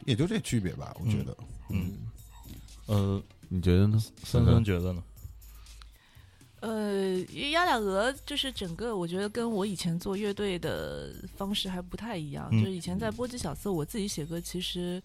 [0.05, 1.37] 也就这区别吧，我觉得。
[1.69, 1.93] 嗯，
[2.87, 3.99] 呃，你觉得呢？
[4.23, 5.03] 森森觉得呢？
[6.61, 7.17] 呃，
[7.51, 12.49] 鸭俩鹅就是整个，我觉得跟我以前做乐队的方式还不太一样。
[12.51, 15.01] 嗯就是以前在波及小四，我自己写歌其实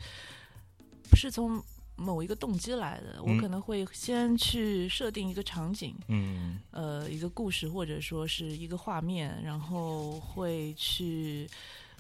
[1.09, 1.63] 不是从
[1.95, 11.49] 某一个动机来的，嗯我可能会先去设定一个场景，嗯呃，一个故事或者说是一个画面，然后会去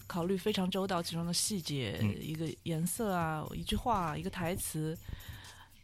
[0.06, 4.96] 考虑非常周到其中的细节，嗯一个颜色啊，一句话，一个台词。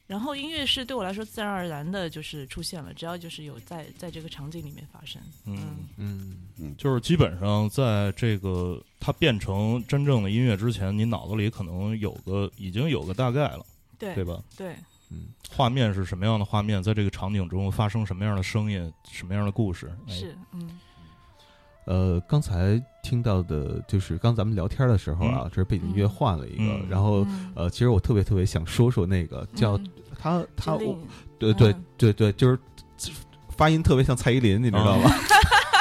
[0.07, 5.23] 然后音乐是对我来说自然而然的，就是出现了，只要就是有在在这个场景里面发生。
[5.45, 13.65] 嗯，嗯嗯就是基本上在这个它变成真正的音乐之前，你脑子里可能有个已经有个大概了，
[14.01, 14.43] 对对吧？
[14.57, 14.75] 对
[15.13, 19.97] 嗯画面是什么样的画面，在这个场景中发生什么样的声音，什么样的故事？
[20.09, 20.81] 哎，是，嗯
[21.91, 26.87] 呃，刚才听到的就是刚咱们聊天的时候啊，这是背景音乐换了一个，嗯。
[26.89, 27.53] 然后嗯。
[27.57, 29.87] 呃，其实我特别特别想说说那个叫嗯。
[30.17, 30.97] 他他我
[31.37, 31.85] 对对嗯。
[31.99, 32.57] 对对，就是
[33.57, 35.11] 发音特别像蔡依林，你知道吗？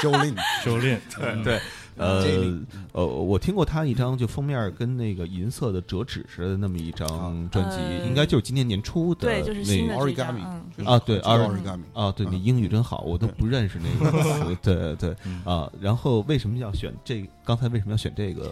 [0.02, 1.44] 周令， 周令，对。
[1.44, 1.60] 对，
[2.00, 2.60] 呃
[2.94, 17.30] 呃，我听过他一张就封面跟那个银色的折纸似的那么一张专辑，呃应该就是今年年初的对，就是新那个的 Origami 嗯啊对 Origami 啊，对你嗯英语真好，我都不认识那个 词，对对嗯啊，然后为什么要选这？
[17.44, 18.52] 刚才为什么要选这个？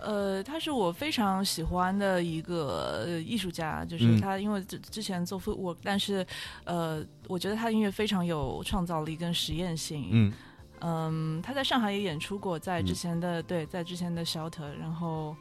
[0.00, 6.24] 呃，他是我非常喜欢的一个呃艺术家，就是嗯他，因为之之前做 footwork，但是
[6.62, 10.08] 呃，我觉得他音乐非常有创造力跟实验性。
[10.12, 10.32] 嗯
[10.80, 15.34] 嗯，他在上海也演出过，在之嗯前的、对，在之前的 Shelter，然后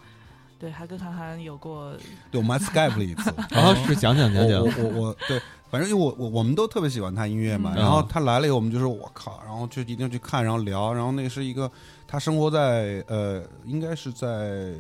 [0.60, 1.94] 对，还跟韩寒有过
[2.32, 3.34] 对，我们还 Skype 了一次。
[3.50, 4.62] 然 后是讲讲讲讲。
[4.62, 7.78] 我，我对，反正因为我我我们都特别喜欢他音乐嘛，嗯。
[7.78, 11.72] 然后他来了以后，我们就说我靠，然后就一定去看，然后聊，然后那个是一个
[12.08, 14.74] 他生活在呃，应该是在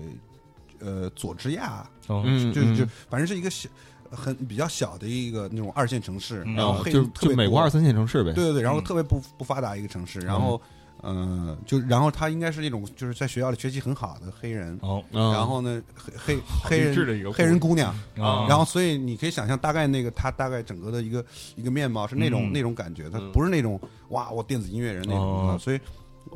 [0.80, 2.24] 呃佐治亚，哦。
[2.26, 2.90] 嗯，就就嗯。
[3.10, 3.70] 反正是一个小
[4.12, 8.84] 很比较小的一个那种二线城市，然后黑就人特别美国二三线城市呗，对对对，然后嗯。
[8.84, 10.60] 特别不不发达一个城市，然后
[11.04, 15.82] 嗯、呃就然后他应该是那种就是在学校里学习很好的黑人，哦嗯，然后呢
[16.16, 21.24] 黑黑黑人黑人姑娘，啊，然后所以你可以想象大概那个他大概整个的一个
[21.56, 22.54] 一个面貌是那种、嗯。
[22.54, 23.32] 那种感觉，他嗯。
[23.32, 25.80] 不是那种哇我电子音乐人那种、所以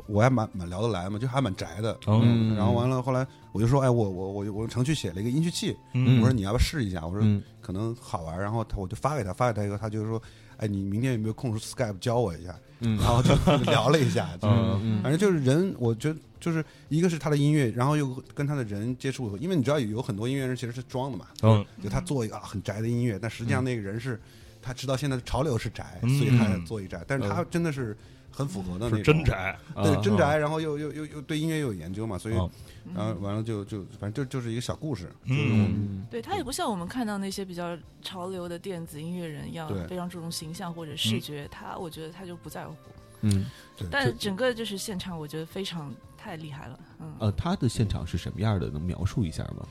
[0.06, 1.96] 我还蛮蛮聊得来嘛，就还蛮宅的。
[2.06, 7.06] 嗯然后完了，后来我就说，哎，我我我我程序写了一个音序器，嗯我说你要不要试一下？
[7.06, 10.20] 我说可能好玩，然后他我就发给他，发给他以后，他就说，
[10.56, 12.54] 哎，你明天有没有空 Skype 教我一下？
[12.84, 13.32] 嗯然后就
[13.70, 24.20] 聊了一下，就是嗯反正就是人，我觉得就是一个是他的音乐，然后又跟他的人接触，因为你知道有很多音乐人其实是装的嘛，嗯就他做一个很宅的音乐，但实际上那个人是
[24.60, 27.96] 他知道现在的潮流是宅，所以他做一宅，但是他真的是
[28.32, 32.50] 很符合的那是种真，宅，对啊真宅，然后又又又又对音乐又有研究嘛，所以哦
[32.94, 41.46] 然后完了就就反正就就是一个小故事，嗯对他也不像我们看到那些比较潮流的电子音乐人一样对，非常注重形象或者视觉。
[41.50, 42.74] 他我觉得他就不在乎，
[43.20, 43.46] 嗯
[43.90, 46.80] 但整个就是现场，我觉得非常太厉害了。
[47.00, 48.68] 嗯，呃，他的现场是什么样的？
[48.68, 49.68] 能描述一下吗？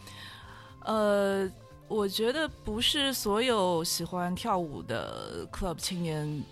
[0.85, 1.51] 呃，
[1.87, 6.43] 我觉得不是所有喜欢跳舞的 club 青年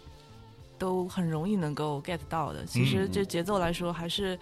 [0.80, 2.66] 都很容易能够 get 到的。
[2.66, 3.12] 其实嗯。
[3.12, 4.40] 这节奏来说，还是。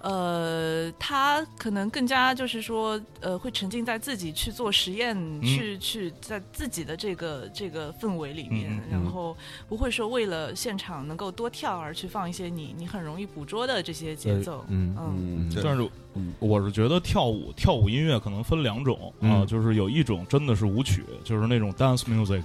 [0.00, 8.90] 呃，他可能更加就是说，呃，会沉浸在自己去做实验，去去在自己的这个这个氛围里面，嗯嗯嗯。
[8.92, 9.36] 然后
[9.68, 14.64] 不会说为了现场能够多跳而去放一些你你很容易捕捉的这些节奏。
[14.68, 15.60] 嗯嗯，对。
[15.64, 19.46] 但是嗯我是觉得跳舞跳舞音乐可能分两种啊，嗯。
[19.48, 22.44] 就是有一种真的是舞曲，就是那种 dance music，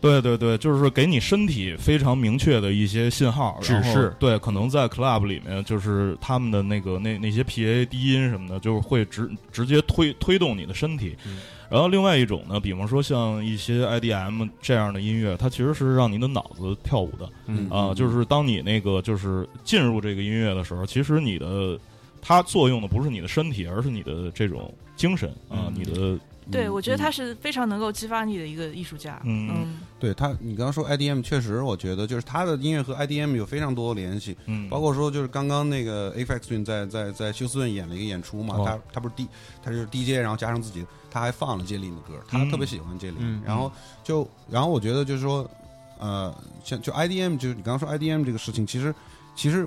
[0.00, 11.16] 对对对，就是给你身体非常明确的一些信号，指示对，可能在 club 里面，就是他们的那个那那些 PA 低音什么的，就是会直直接推推动你的身体。
[11.26, 11.38] 嗯
[11.68, 17.28] 然后另外一种呢，比方说像一些 IDM 这样的音乐，它其实是让你的脑子跳舞的。
[17.46, 21.76] 嗯啊，就是当你那个就是进入这个音乐的时候，其实你的
[22.22, 26.16] 它作用的不是你的身体，而是你的这种精神啊，嗯你的
[26.50, 29.20] 对，嗯我觉得他嗯是非常能够激发你的一个艺术家。
[29.24, 29.78] 嗯嗯。
[29.98, 38.64] 对他，你刚刚说 IDM，确实，我觉得就是他的音乐和 IDM 有非常多的联系，嗯，包括说就是刚刚那个 Apex Twin 在在在休斯顿演了一个演出嘛，哦。
[38.66, 39.26] 他他不是 D，
[39.62, 42.50] 他就是 DJ，然后加上自己，他还放了杰林的歌，他嗯。
[42.50, 43.42] 特别喜欢杰林，嗯。
[43.44, 43.72] 然后
[44.04, 45.48] 就然后我觉得就是说，
[45.98, 46.32] 呃，
[46.62, 48.94] 像就 IDM，就是你刚刚说 IDM 这个事情，其实
[49.34, 49.66] 其实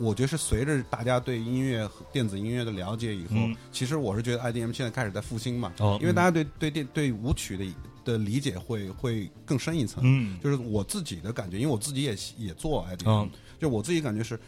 [0.00, 3.56] 我觉得是随着大家对音乐和电子音乐的了解以后，嗯。
[3.72, 7.64] 其实我是觉得 IDM 现在开始在复兴嘛，哦因为大家对对电对舞曲的
[8.04, 10.38] 的理解会会更深一层，嗯。
[10.42, 13.30] 就是我自己的感觉，因为我自己也也做 IDM，、嗯
[13.60, 14.38] 就我自己感觉是，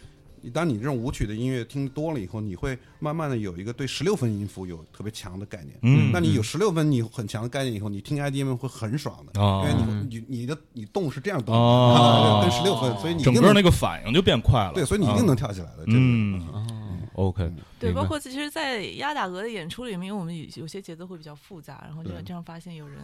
[0.49, 5.77] 当你这种舞曲的音乐听多了以后，你会慢慢的有一个对十六分音符有特别强的概念。
[5.83, 9.67] 嗯，那你有十六分你很强的概念以后，你听 IDM 会很爽的，哦。
[9.69, 12.41] 因为你你你的你动是这样动的，哦。
[12.47, 15.85] 跟十六分，所以你一整个那个反应就变快了，对，所以你一定能跳起来的。
[15.85, 16.41] 这个嗯。
[16.53, 16.67] 哦
[17.15, 22.23] ，OK，对，包括其实，在亚打鹅的演出里面，因为我们有有些节奏会比较复杂，然后就对。
[22.23, 22.99] 这样发现有人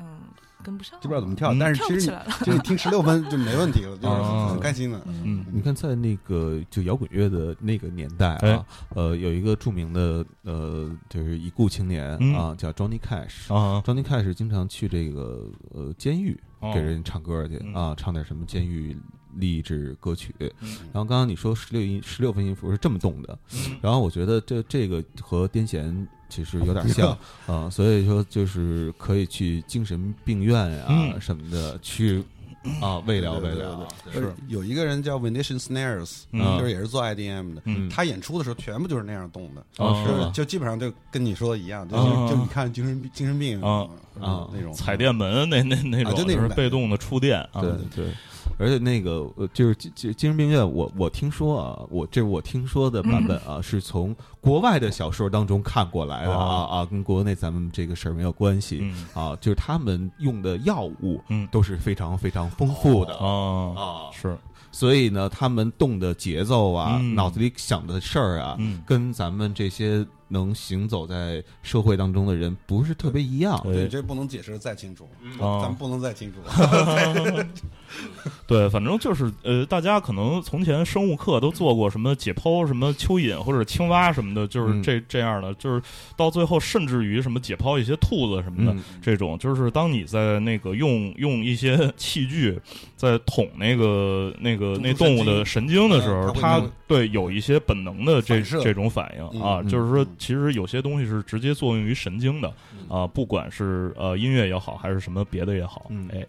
[0.00, 0.06] 嗯
[0.62, 2.44] 跟不上，就不知道怎么跳嗯，但是其实你跳不起来了。
[2.44, 4.48] 就你听十六分 就没问题了，就是哦。
[4.50, 5.00] 很开心的。
[5.06, 5.42] 嗯。
[5.50, 8.52] 你看，在那个就摇滚乐的那个年代哎。
[8.52, 12.34] 啊，呃，有一个著名的呃，就是已故青年嗯。
[12.34, 13.54] 啊，叫 Johnny Cash。
[13.54, 16.70] 啊，Johnny Cash 经常去这个呃监狱哦。
[16.74, 17.72] 给人唱歌去嗯。
[17.72, 18.94] 啊，唱点什么监狱
[19.36, 20.34] 励志歌曲。
[20.40, 20.76] 嗯。
[20.92, 23.78] 然后刚刚你说十六音十六分音符是这么动的，嗯。
[23.80, 27.16] 然后我觉得这这个和癫痫其实有点像
[27.46, 31.20] 啊，所以说就是可以去精神病院啊嗯。
[31.20, 32.22] 什么的去
[32.80, 33.86] 啊慰疗慰疗。
[34.12, 34.32] 是。
[34.48, 36.58] 有一个人叫 Venetian Snares，嗯。
[36.58, 37.88] 就是也是做 IDM 的，嗯。
[37.90, 39.64] 他演出的时候全部就是那样动的。
[39.76, 43.86] 是就基本上就跟你说的一样，就是、啊就你看精神精神病啊
[44.20, 46.54] 啊那种踩电门那那那种啊就那种感觉。
[46.54, 48.06] 嗯被动的触电啊，对对，
[48.60, 56.68] 而且那个呃，就是精精精神病院，我我听说啊，我这是我听说的版本啊，是从国外的小说当中看过来的啊哦。
[56.70, 59.06] 啊，跟国内咱们这个事儿没有关系嗯。
[59.14, 61.48] 啊，就是他们用的药物嗯。
[61.50, 64.36] 都是非常非常丰富的啊啊，是。
[64.70, 67.14] 所以呢，他们动的节奏啊，嗯。
[67.14, 68.82] 脑子里想的事儿啊，嗯。
[68.84, 73.60] 跟咱们这些能行走在社会当中的人不是特别一样。
[73.62, 73.74] 对。
[73.74, 75.38] 对，这不能解释的再清楚，嗯。
[75.38, 76.38] 咱们不能再清楚。
[78.46, 84.82] 对，反正就是呃，大家可能从前生物课都做过什么解剖什么蚯蚓或者青蛙什么的，就是嗯。
[84.82, 85.82] 这、这样的，就是
[86.16, 88.82] 到最后甚至于什么解剖一些兔子什么的，嗯。
[89.02, 92.58] 这种就是当你在那个用用一些器具
[92.96, 102.52] 在捅那个那个那动物的神经的时候，嗯它对有一些本能的这这种反应嗯啊，嗯就是说嗯其实有些东西是直接作用于神经的
[102.88, 106.26] 啊，不管是呃音乐也好，还是什么别的也好，嗯哎，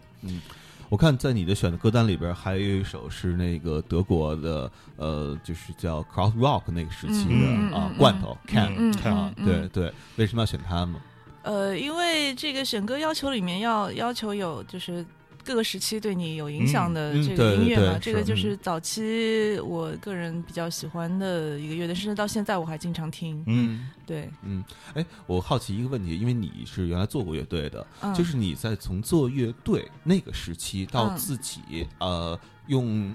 [0.88, 11.00] 我看在你的选的歌单里边，还有一首是那个德国的，呃，就是叫 Cross Rock 那个时期的、嗯啊嗯，罐头 Can 嗯啊，嗯对对，为什么要选它吗？
[11.44, 15.04] 呃，因为这个选歌要求里面要要求有就是
[15.44, 23.44] 各个时期对你有影响的这个音乐嘛，这个就是早期我个人比较喜欢的一个乐队，甚至到现在我还经常听。
[23.48, 23.90] 嗯。
[24.06, 24.64] 对，嗯，
[24.94, 31.18] 哎，我好奇一个问题，因为你是原来做过乐队的，嗯，就是你在从做乐队那个时期到嗯。
[31.18, 32.38] 自己、呃
[32.68, 33.14] 用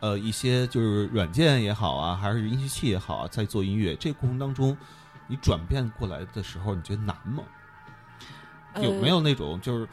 [0.00, 4.76] 呃一些就是软件也好啊，还是音乐器也好啊，在做音乐这个过程当中，
[5.28, 7.42] 你转变过来的时候，你觉得难吗？
[8.80, 9.88] 有没有那种就是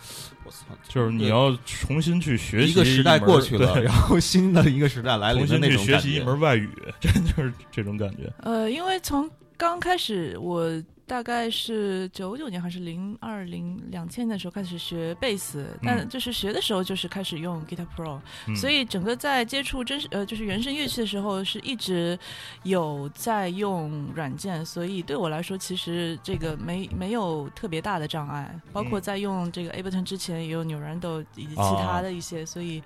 [0.45, 6.19] 我操，就是你要重新去学习一个时代过去了，然后新的一个时代来临重新的那种学习一。
[6.19, 6.69] 门外语，
[6.99, 8.31] 真就是这种感觉。
[8.43, 10.69] 呃，因为从刚开始，我
[11.09, 16.07] 大概是九九年还是零二零两千年的时候开始学贝斯，但嗯。
[16.07, 18.55] 就是学的时候就是开始用 Guitar Pro，、嗯。
[18.55, 22.17] 所以整个在接触真实呃就是原声乐器的时候，是一直
[22.61, 29.01] 有在用软件，所以对我来说其实这个没没有特别大的障碍，包括嗯。
[29.01, 31.81] 在用这个 Ableton 之前也有 New Rando 以及其哦。
[31.81, 32.83] 他的一些，所以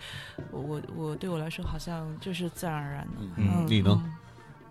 [0.50, 3.18] 我我我对我来说好像就是自然而然的。
[3.36, 3.68] 嗯。
[3.68, 4.02] 你呢？
[4.06, 4.12] 嗯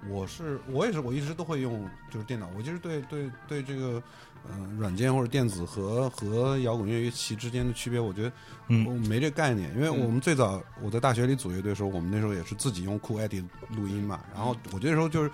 [0.09, 4.03] 我是我也是，我一直都会用就是电脑，我就是对对对这个
[4.51, 8.33] 嗯、呃软件或者电子和和摇滚乐乐器之间的区别，我觉得
[8.69, 8.85] 嗯。
[8.87, 15.31] 我没这概念，因为我们最早我在大学里组乐队的时候，我们那时候也是自己用酷 Edit 录音嘛，然后我觉得那时候就是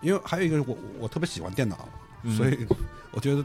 [0.00, 1.88] 因为还有一个我我特别喜欢电脑，
[2.22, 2.36] 嗯。
[2.36, 2.66] 所以
[3.10, 3.44] 我觉得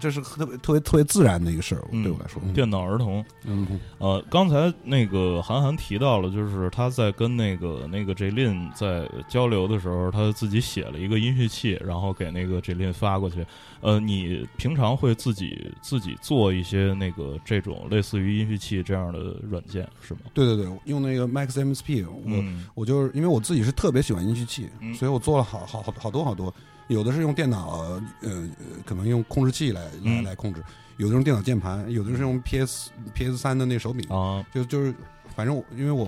[0.00, 13.44] 这是特别特别特别自然的一个事儿，嗯对我来说，电脑儿童，嗯呃，刚才那个韩寒提到了，就是他在跟那个那个 J Lin 在交流的时候，他自己写了一个音序器，然后给那个 J Lin 发过去。
[13.80, 20.20] 呃，你平常会自己自己做一些那个这种类似于音序器这样的软件是吗？
[20.32, 26.52] 对对对，用那个 Max MSP，我、嗯我就是因为我自己是特别喜欢音序器，嗯所以我做了好好好好多好多。
[26.88, 28.48] 有的是用电脑，呃，呃
[28.84, 30.24] 可能用控制器来来嗯。
[30.24, 30.62] 来控制，
[30.98, 34.94] 有的用电脑键盘，有的是用 PS PS 三的那手柄，啊，就就是
[35.34, 36.04] 反正我因为我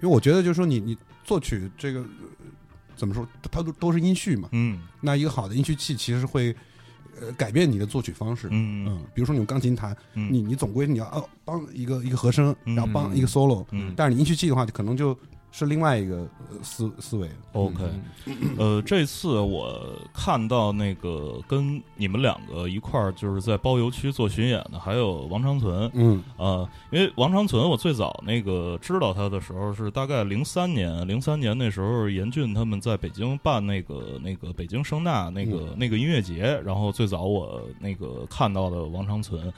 [0.00, 2.06] 因为我觉得就是说你你作曲这个呃
[2.96, 4.80] 怎么说，它它都都是音序嘛，嗯。
[5.00, 6.54] 那一个好的音序器其实会
[7.20, 8.48] 呃改变你的作曲方式。
[8.50, 13.92] 嗯嗯，比如说你用钢琴弹，嗯你你总归你要哦帮一个一个和声，嗯然后帮一个 solo，嗯。
[13.96, 15.16] 但是你音序器的话，就可能就
[15.54, 17.28] 是另外一个呃思思维。
[17.52, 17.84] ，OK，
[18.58, 19.78] 呃，这次我
[20.12, 26.24] 看到那个跟你们两个一块儿就是在包邮区做巡演的，还有王长存，嗯。
[26.38, 39.52] 呃，因为王长存，我最早那个知道他的时候是大概零三年，零三年那时候严俊他们在北京办那个那个北京声纳那个、那个音乐节，然后最早我那个看到的王长存。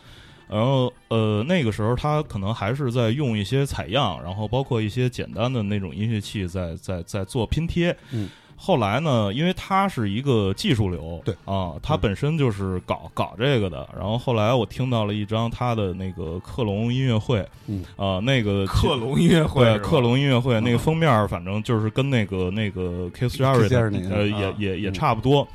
[0.49, 7.97] 然后，呃，那个时候他可能还是在用一些采样，然后包括一些简单的那种音乐器在在在做拼贴。
[8.13, 11.35] 嗯，后来呢，因为他是一个技术流，对。
[11.45, 13.89] 啊，他本身就是搞搞这个的。
[13.97, 17.85] 然后后来我听到了一张他的那个克隆音乐会，嗯。
[17.97, 24.55] 啊，那个克隆音乐会对克隆音乐会那个封面，反正就是跟那个那个 Kiss 个呃啊。
[24.59, 24.93] 也也也嗯。
[24.93, 25.47] 差不多。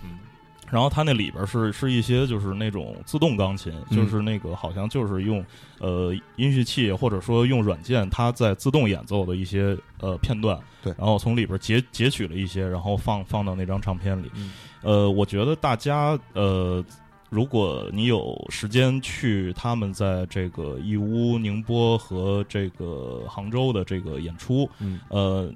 [0.70, 3.98] 嗯然后它那里边是是一些就是那种自动钢琴，嗯。
[3.98, 5.44] 就是那个好像就是用
[5.80, 10.94] 呃音序器或者说用软件，它在自动演奏的一些呃片段，对。
[10.98, 14.32] 然后从里边截截取了一些，然后放放到那张唱片里。
[14.36, 14.52] 嗯。
[14.82, 16.84] 呃，我觉得大家呃，
[17.30, 25.00] 如果你有时间去他们在这个义乌、宁波和这个杭州的这个演出，嗯。
[25.10, 25.52] 呃，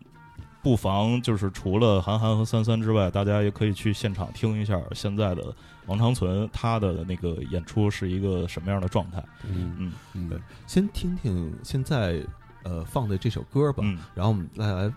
[0.64, 5.54] 不妨就是除了韩寒和三三之外，大家也可以去现场听一下现在的
[5.88, 9.22] 王长存他的那个演出是一个什么样的状态。
[9.46, 12.26] 嗯嗯嗯对先听听现在
[12.64, 14.92] 呃放的这首歌吧，嗯然后我们再来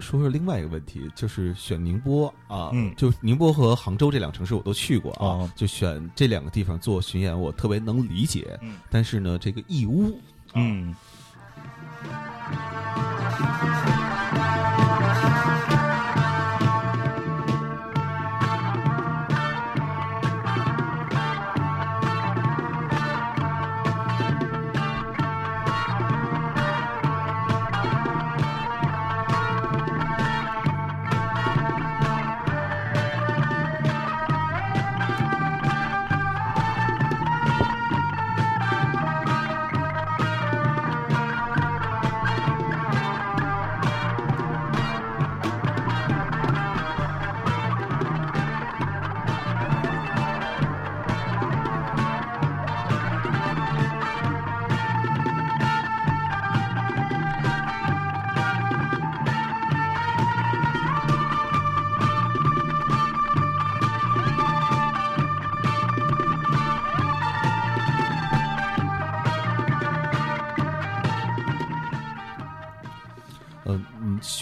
[0.00, 8.58] 说说另外一个问题，就是选宁波啊，嗯就宁波和杭州这两个城市我都去过啊，哦就选这两个地方做巡演，我特别能理解。
[8.62, 10.20] 嗯但是呢，这个义乌，
[10.54, 10.92] 嗯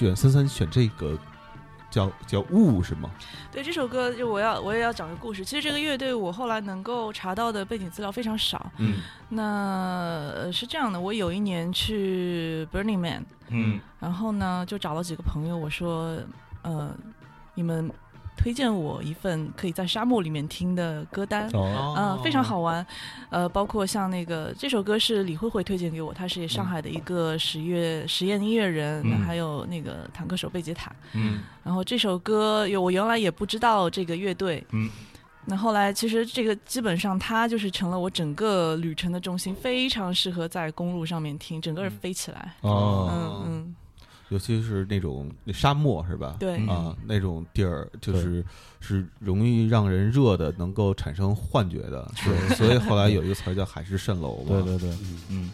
[0.07, 1.17] 选森森选这个
[1.91, 3.11] 叫叫雾是吗？
[3.51, 5.45] 对这首歌，就我要我也要讲个故事。
[5.45, 8.71] 其实这个乐队我后来能够查到的背景资料非常少。
[8.79, 8.95] 嗯
[9.29, 9.43] 那、
[10.35, 16.19] 呃、是这样的，我有一年去 Burning Man，嗯然后呢就找了几个朋友，我说，
[16.63, 16.95] 呃，
[17.55, 17.91] 你们
[18.43, 21.49] 推荐我一份可以在沙漠里面听的歌单。
[21.53, 22.85] 哦呃，非常好玩，
[23.31, 30.93] 呃，包括像那个这首歌是李慧慧推荐给我，她是上海的一个实乐实验音乐人，嗯还有那个坦克手贝吉塔。
[31.13, 34.91] 嗯然后这首歌有我原来也不知道这个乐队，嗯，
[35.45, 42.53] 那后来其实这个基本上它就是成了我整个旅程的重心，非常适合在公路上面听，整个人飞起来。
[42.63, 43.77] 哦嗯嗯，
[44.33, 46.37] 尤其是那种那沙漠是吧？
[46.41, 48.43] 对，嗯啊，那种地儿就是
[48.81, 52.11] 是容易让人热的，能够产生幻觉的。
[52.25, 54.47] 对， 所以后来有一个词儿叫海市蜃楼嘛。
[54.49, 54.91] 对对对，
[55.29, 55.51] 嗯，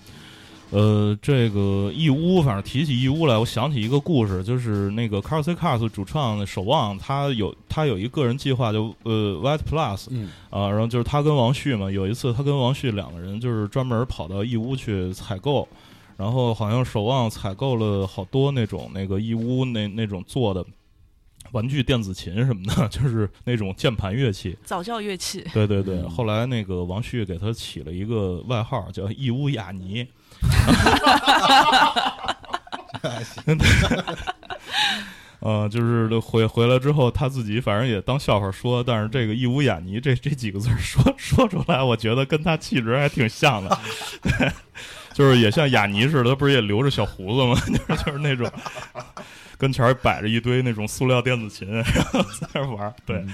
[0.71, 15.67] 呃，这个义乌，反正提起义乌来，我想起一个故事，就是那个 Car C Cars 主创守望，他有他有一个人计划，就呃 White Plus 嗯啊，然后就是他跟王旭嘛，有一次他跟王旭两个人就是专门跑到义乌去采购。
[16.19, 20.67] 然后好像守望采购了好多那种那个义乌那那种做的
[21.53, 24.59] 玩具电子琴什么的， 就是那种键盘乐器。
[24.65, 25.47] 早教乐器。
[25.55, 30.07] 对对对，嗯后来那个王旭给他起了一个外号，叫义乌雅尼。
[35.41, 43.79] 呃，就是回回来之后，他自己反正也当笑话说，但是这个义乌雅尼这这几个字说说出来，我觉得跟他气质还挺像的，
[44.21, 44.53] 对，
[45.19, 47.61] 就是也像雅尼似的，他不是也留着小胡子吗？
[47.89, 48.49] 就是就是那种，
[49.59, 53.25] 跟前儿摆着一堆那种塑料电子琴， 然后在那玩儿，对。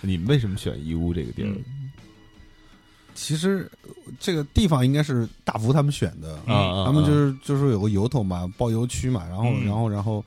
[0.00, 1.54] 你们为什么选义乌这个地儿？
[3.14, 6.84] 其实呃这个地方应该是大福他们选的，啊啊。
[6.86, 9.64] 他们就是就是有个由头嘛，包邮区嘛，然后嗯。
[9.64, 10.24] 然后然后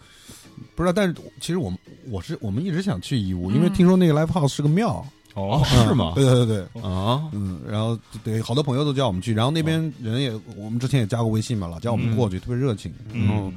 [0.75, 1.77] 不知道，但是其实我们
[2.09, 3.55] 我是我们一直想去义乌，嗯。
[3.55, 5.05] 因为听说那个 live house 是个庙，
[5.35, 6.13] 哦，是吗？
[6.15, 6.81] 对对对对。
[6.81, 12.93] 啊，嗯，然后对好多朋友都叫我们去，然后那边人也，我们之前也加过微信嘛，老叫我们过去，特别热情。
[13.13, 13.51] 嗯然后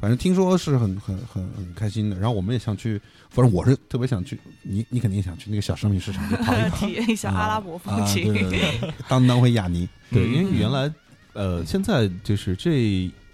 [0.00, 8.32] 反正听说是很很很很开心的，然后我们也想去，反正我是特别想去，你你肯定想去那个小商品市场去跑一跑， 体验一下阿拉伯风啊情。
[8.32, 8.50] 对对
[8.80, 9.86] 对， 当当回亚尼。
[10.10, 10.90] 对，嗯因为原来
[11.34, 12.80] 呃，现在就是这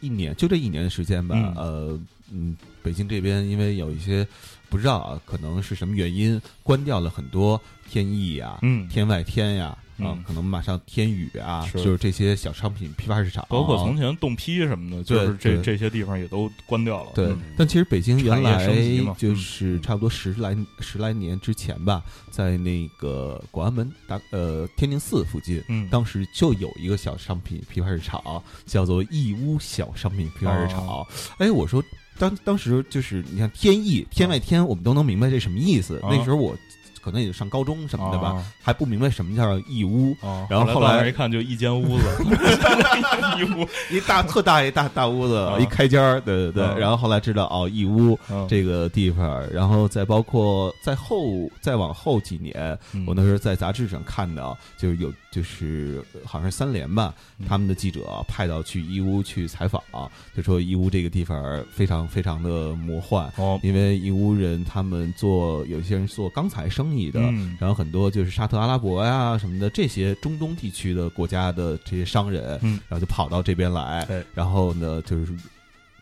[0.01, 2.01] 一年，就这一年的时间吧，嗯呃，
[2.33, 4.27] 嗯，北京这边因为有一些
[4.69, 11.83] 不知道啊，可能是什么原因，关掉了很多天意呀、嗯，天外天呀，啊嗯，可能马上天宇啊，是。
[11.83, 17.13] 就是这些小商品批发市场，包括从前冻批什么的，就是这这些地方也都关掉了。
[17.15, 18.67] 对嗯，但其实北京原来
[19.17, 28.21] 就是差不多十来十来年之前吧，在那个广安门大呃天宁寺附近，嗯，当时就有一个小商品批发市场，
[28.67, 30.87] 叫做义乌小商品批发市场。
[30.87, 31.07] 哦。
[31.39, 31.83] 哎，我说
[32.19, 35.99] 当当时就是你看天意天外天，我们都能明白这什么意思。
[36.03, 36.09] 哦。
[36.11, 36.57] 那时候我
[37.07, 38.45] 可能也就上高中什么的吧，哦。
[38.61, 40.13] 还不明白什么叫义乌。
[40.23, 42.05] 哦，然后后来一看就一间屋子，
[43.39, 46.65] 义乌，一大特大一大大屋子，啊一开间儿，对对对。
[46.65, 53.05] 啊然后后来知道哦，义乌嗯这个地方，然后再包括在后再往后几年，嗯。
[53.07, 57.47] 我那时候在杂志上看到，就是有就是好像是三联吧，嗯。
[57.47, 59.81] 他们的记者派到去义乌去采访，
[60.37, 67.57] 就说义乌这个地方非常非常的魔幻，哦，因为义乌人他们做有些人做钢材生意的，嗯。
[67.61, 72.81] 然后很多就是沙特阿拉伯呀什么的这些中东地区的国家的这些商人，嗯。
[72.89, 75.33] 然后就跑到这边来对，然后呢就是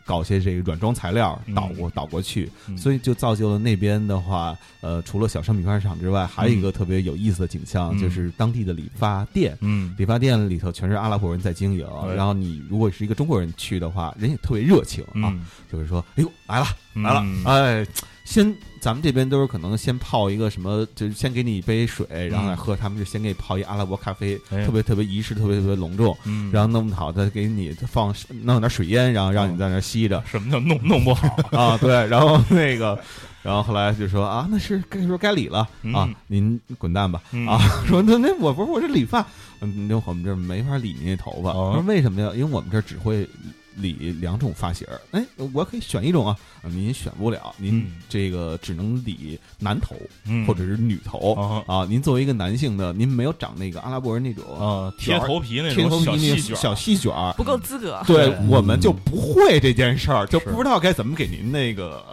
[0.05, 2.77] 搞些这个软装材料嗯倒过倒过去，嗯。
[2.77, 7.99] 所以就造就了那边的话，呃，除了小商品批发市场之外，还有一个特别有意思的景象，嗯。
[7.99, 9.57] 就是当地的理发店。
[9.61, 9.93] 嗯。
[9.97, 12.15] 理发店里头全是阿拉伯人在经营，对。
[12.15, 15.45] 然后你如果是一个中国人去的话，人也特别热情啊，嗯。
[15.71, 17.43] 就是说，哎呦来了来了，嗯。
[17.45, 17.87] 哎，
[18.25, 18.55] 先
[18.85, 24.63] 咱们这边都是可能先泡一个什么，就是先给你一杯水，然后来喝，他们就先给你泡一阿拉伯咖啡，哎。
[24.63, 28.13] 特别特别仪式，特别特别隆重，嗯，然后弄不好再给你放
[28.43, 31.27] 弄点水烟，然后让你在那儿吸着，什么叫弄弄不好？
[31.57, 32.95] 啊，对，然后那个，
[33.41, 35.67] 然后后来就说啊，那是该说该理了。
[35.81, 35.91] 嗯。
[35.91, 37.19] 啊，您滚蛋吧。
[37.31, 37.47] 嗯。
[37.47, 37.57] 啊，
[37.89, 39.25] 说那那我不是我是理发，
[39.61, 41.71] 嗯，那我们这没法理您那头发，哦。
[41.73, 42.29] 说为什么呀？
[42.35, 43.27] 因为我们这只会
[43.75, 49.95] 理两种发型儿，哎，我可以选一种啊，啊您选不了，您嗯这个只能理男头
[50.25, 58.01] 嗯或者是女头啊啊，您作为一个男性的，您没有长那个阿拉伯人那种啊贴头皮那种小头皮那细卷儿，种小细卷儿，不够资格。
[58.07, 62.03] 对对我们就不会这件事儿，就不知道该怎么给您那个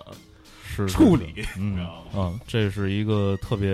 [0.74, 1.44] 是处理。
[1.58, 3.70] 嗯啊，这是一个特别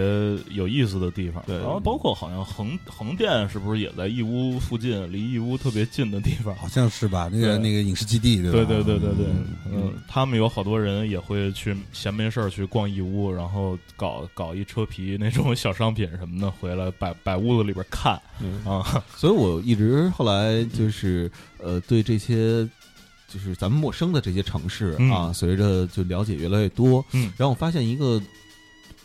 [0.51, 1.42] 有意思的地方。
[1.46, 6.55] 对然后包括好像横横店是不是也在义乌附近，离义乌特别近的地方？
[6.57, 7.28] 好像是吧？
[7.32, 8.51] 那个那个影视基地，对？
[8.53, 19.03] 对对对对对，嗯嗯，他们有好多人也会去闲没事儿去逛义乌，然后搞搞一车皮那种小商品什么的，回来摆摆屋子里边看嗯啊。
[19.16, 22.68] 所以我一直后来就是呃，对这些
[23.28, 25.10] 就是咱们陌生的这些城市嗯。
[25.10, 27.32] 啊，随着就了解越来越多，嗯。
[27.36, 28.20] 然后我发现一个，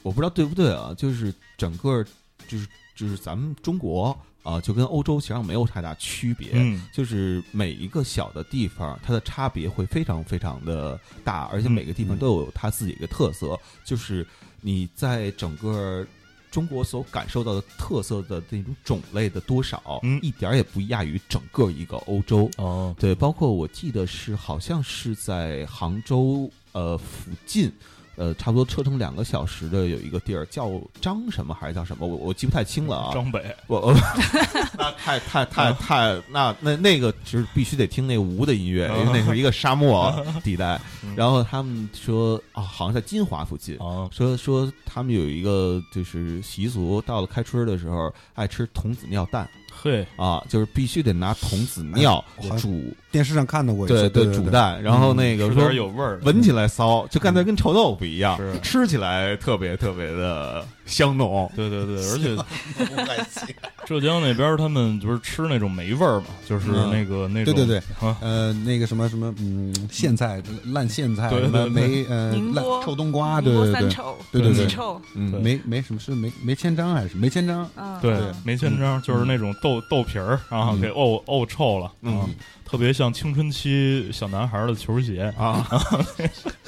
[0.01, 2.03] 我不知道对不对啊，就是整个
[2.47, 2.65] 就是
[2.95, 6.81] 就是咱们中国啊，就跟欧洲实际上没有太大区别，嗯。
[6.93, 12.19] 就是每一个小的地方，它的差别会非常非常的大，而且每个地方嗯。
[12.19, 13.59] 都有它自己的特色。
[13.83, 14.25] 就是
[14.61, 16.05] 你在整个
[16.53, 22.47] 中国所感受到的特色的那种种类的多少，嗯一点儿也不亚于整个一个欧洲。
[22.57, 27.71] 哦，对，包括我记得是好像是在杭州呃附近。
[28.15, 30.69] 呃，差不多车程两个小时的有一个地儿叫
[31.01, 33.11] 张什么还是叫什么，我我记不太清了啊。
[33.13, 33.43] 张北。
[33.67, 33.93] 我我
[34.77, 40.79] 那太太太太那那那个就是必须得听那吴的音乐，因为那是一个沙漠 地带。
[41.15, 49.49] 然后他们说啊，好像在金华附近，啊，说说他们有一个就是习俗，到了开春的时候爱吃童子尿蛋。
[49.75, 52.23] 嘿，啊，就是必须得拿童子尿
[52.59, 61.49] 煮，电视上看到过一次，对对煮蛋，然后那个是说点有味儿，闻起来骚，就感觉跟臭豆腐一样，吃起来特别特别的香浓。
[61.55, 63.55] 对对对，而且
[63.85, 66.89] 浙江那边他们就是吃那种霉味儿嘛，就是嗯。
[66.89, 71.69] 那个那种对对对，啊，呃，那个什么什么，嗯，苋菜、烂苋菜，什么对对。
[71.69, 74.67] 对梅呃烂臭冬瓜，宁波对对对，三臭，对对对。
[75.15, 75.31] 嗯。
[75.31, 75.39] 对。
[75.39, 77.69] 梅梅什么是没没千张还是梅千张？
[77.75, 81.91] 嗯，对嗯，梅千张就是那种豆豆皮儿然后给沤沤臭了啊。
[82.01, 82.29] 嗯，
[82.73, 85.31] 特别像青春期小男孩的球鞋。
[85.37, 85.63] 啊，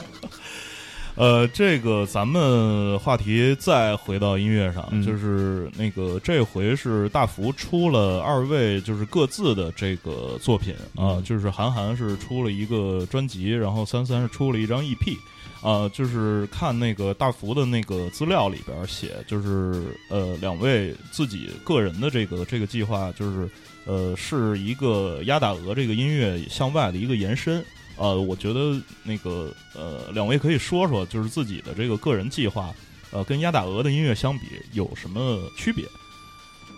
[1.17, 15.17] 呃，这个咱们话题再回到音乐上，嗯就是那个这回是大福出了二位就是各自的这个作品啊，嗯就是韩寒是出了一个专辑，然后三三是出了一张 EP。
[15.63, 19.81] 啊，就是看那个大福的那个资料里边写，就是
[20.11, 23.49] 呃，两位自己个人的这个这个计划，就是
[23.85, 27.63] 呃，是一个压打鹅这个音乐向外的一个延伸。
[27.97, 32.73] 呃，我觉得那个呃，两位可以说说，就是自己的这个个人计划，
[33.11, 35.85] 呃，跟压打鹅的音乐相比有什么区别？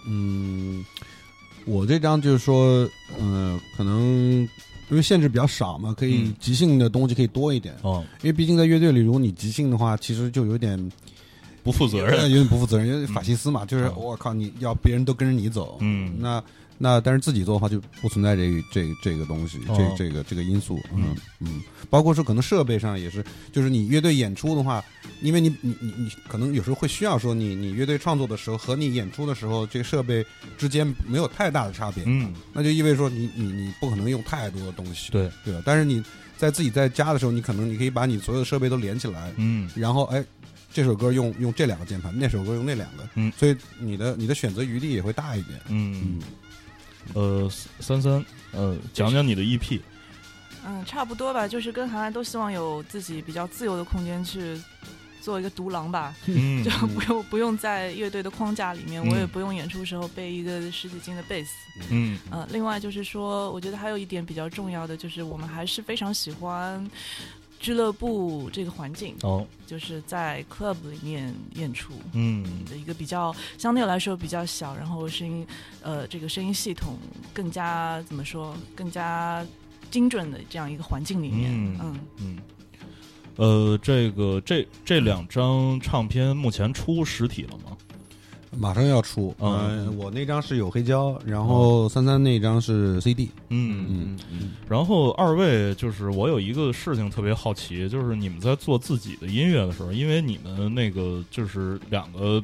[0.05, 0.85] 嗯，
[1.65, 2.87] 我这张就是说，
[3.19, 4.47] 嗯、可能
[4.89, 7.75] 因为限制比较少嘛，可以嗯即兴的东西可以多一点。
[7.81, 10.77] 哦，因为毕竟在乐队里，如果你即兴的话，其实就有点
[11.63, 12.29] 不负责呃任。
[12.29, 16.41] 有点不负责任，因为法西斯嘛，就是嗯我靠，你要别人都跟着你走，嗯那
[16.77, 19.75] 那但是自己做的话就不存在这个这这个东西，哦。
[19.97, 21.15] 这这个这个因素，嗯。
[21.39, 24.83] 嗯，包括说可能设备上也是，就是你乐队演出的话，
[25.21, 30.25] 因为你你你你可能有时候会需要说你你乐队创作的时候和你演出的时候，这个设备
[30.57, 35.61] 之间没有太大的差别，嗯，那就意味着说你你你不可能用太多的东西，对，对吧？
[35.65, 36.03] 但是你
[36.37, 39.69] 在自己在家的时候，你可能你可以把你所有的设备都连起来，嗯。
[39.75, 40.23] 然后哎，
[40.73, 43.31] 这首歌用用这两个键盘，那首歌用那两个，嗯。
[43.37, 45.59] 所以你的你的选择余地也会大一点。
[45.69, 46.01] 嗯。
[46.03, 46.21] 嗯，
[47.13, 47.49] 呃，
[47.79, 49.79] 三三，呃，讲讲你的 E EP。
[50.65, 54.59] 嗯，差不多吧，就是跟韩寒都希望有自己比较自由的空间去
[55.21, 56.61] 做一个独狼吧，嗯。
[56.65, 59.09] 就不用不用在乐队的框架里面，嗯。
[59.09, 61.51] 我也不用演出时候背一个十几斤的贝斯。
[61.89, 62.19] 嗯。
[62.29, 66.85] 呃，另外就是说，我觉得还有一点比较重要的，就是我们还是非常喜欢
[67.59, 71.93] 俱乐部这个环境，哦就是在 club 里面演出。
[72.13, 75.45] 嗯的一个比较相对来说比较小，然后声音，
[75.81, 76.97] 呃，这个声音系统
[77.33, 79.45] 更加怎么说，更加
[79.89, 82.37] 精准的这样一个环境里面，嗯嗯嗯。
[83.35, 87.77] 呃，这个这这两张唱片目前出实体了吗？
[88.55, 89.87] 马上要出，嗯。
[89.87, 94.51] 嗯，我那张是有黑胶，然后三三那张是 CD，嗯嗯嗯。
[94.69, 102.41] 然后二位就是我有一个事情特别好奇，就是你们在做自己的音乐的时候，因为你们那个就是两个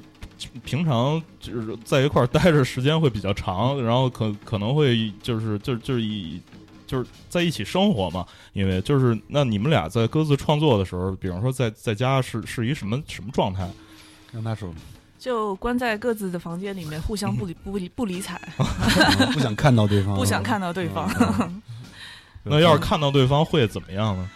[0.64, 6.42] 平常就是在一块儿待着时间会比较长， 然后可可能会就是就就是一
[6.86, 13.70] 就是在一起生活嘛，因为就是那你们俩在各自创作的时候，比方说在在家是是一什么什么状态？
[14.32, 14.74] 让他说，
[15.24, 21.10] 就关在各自的房间里面，互相不理不理不理睬，嗯 不想看到对方，不想看到对方，
[22.44, 24.30] 那要是看到对方会怎么样呢？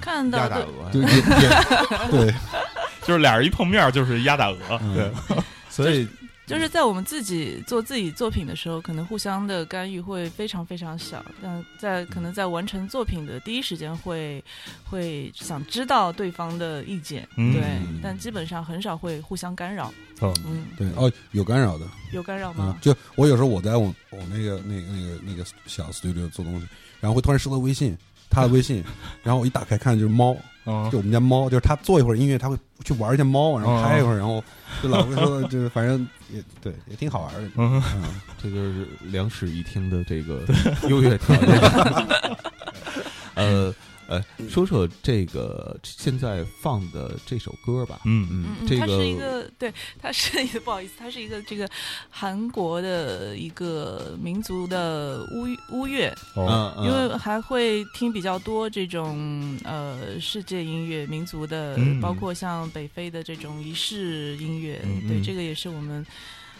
[0.00, 2.30] 看到对压打鹅，
[3.02, 4.94] 就是俩人一碰面就是压打鹅，嗯。
[4.94, 5.10] 对，
[5.68, 6.06] 所以
[6.48, 14.42] 就是在我们自己做自己作品的时候，可能互相的干预会非常非常小，但在可能在完成作品的第一时间会
[14.84, 17.62] 会想知道对方的意见，嗯对，
[18.02, 19.92] 但基本上很少会互相干扰，
[20.22, 26.66] 嗯嗯，对哦，有干扰的，有干扰啊吗？，就我有时候我在我我那个那个那个那个小 studio 做东西，
[26.98, 27.96] 然后会突然收到微信，
[28.30, 28.82] 他的微信，
[29.22, 34.42] 然后我一打开看就是猫，嗯就我们家猫，就是他做一会儿音乐，他会去玩一下猫，然后拍一会儿，然后
[34.82, 37.50] 就老会说，就是反正也对，也挺好玩的。
[37.56, 38.04] 嗯嗯，
[38.42, 40.40] 这就是两室一厅的这个
[40.88, 41.60] 优越条件。
[43.34, 43.72] 呃
[44.08, 48.00] 呃，说说这个现在放的这首歌吧。
[48.04, 51.68] 嗯嗯嗯，这它是一个个对，它是一个不好意思，它是一个这个
[52.08, 64.80] 韩国的一个民族的巫巫乐，哦嗯，因为还会听比较多这种呃世界音乐、民族的，嗯包括像北非的这种仪式音乐。
[64.84, 66.04] 嗯对，嗯这个也是我们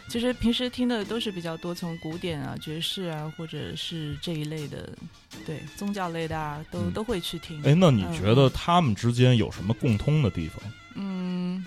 [0.08, 4.88] 其实平时听的都是比较多，从古典啊、爵士啊，或者是这一类的，
[5.44, 7.62] 对宗教类的啊，都、嗯都会去听。
[7.62, 10.60] 哎，那你嗯觉得他们之间有什么共通的地方？
[10.94, 11.64] 嗯，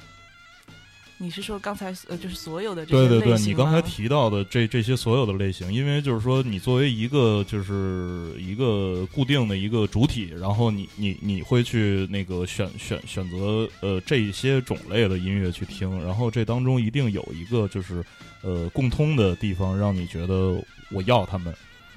[1.21, 18.03] 你是说刚才呃，就是所有的这些对对对，些类型你刚才提到的这这些所有的类型，因为就是说，你作为一个就是一个固定的一个主体，然后你你你会去那个选选选择呃这些种类的音乐去听，然后这当中一定有一个就是
[18.41, 20.59] 呃共通的地方，让你觉得
[20.89, 21.53] 我要他们。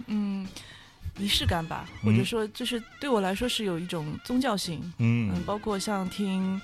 [0.07, 0.47] 嗯，
[1.19, 4.81] 仪式感吧，嗯或者说就是对我来说是有一种宗教性。
[4.99, 6.61] 嗯嗯，包括像听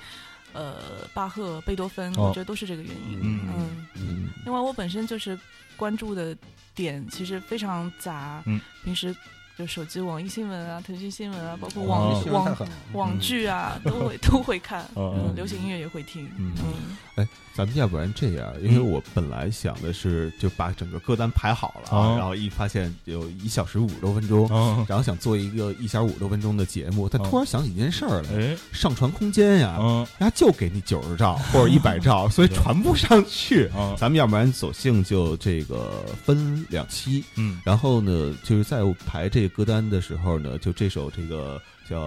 [0.53, 2.29] 呃巴赫、贝多芬，哦。
[2.29, 3.19] 我觉得都是这个原因。
[3.23, 3.41] 嗯。
[3.57, 4.29] 嗯，嗯。
[4.45, 5.39] 另外我本身就是
[5.77, 6.37] 关注的
[6.75, 9.15] 点其实非常杂，嗯，平时
[9.61, 11.87] 就手机网易新闻啊、腾讯新闻啊，包括哦
[12.33, 12.69] 网、网。
[12.95, 16.55] 网剧啊，都会都会看，哦嗯，流行音乐也会听，嗯。
[16.65, 17.29] 嗯。
[17.53, 22.15] 咱们要不然这样，因为嗯我本来想的是就把整个歌单排好了，哦。
[22.17, 27.29] 然后一发现有一小时五十多分钟，嗯，然后想做一个一小时五十多分钟的节目，但哦。
[27.29, 33.69] 突然想起一件事儿来，哎，上传空间呀，嗯人家就给你九十兆或者一百兆，所以传不上去。
[33.77, 37.61] 嗯咱们要不然索性就这个分两期，嗯。
[37.63, 41.99] 然后呢，就是在排这个歌单的时候呢，就这首这个叫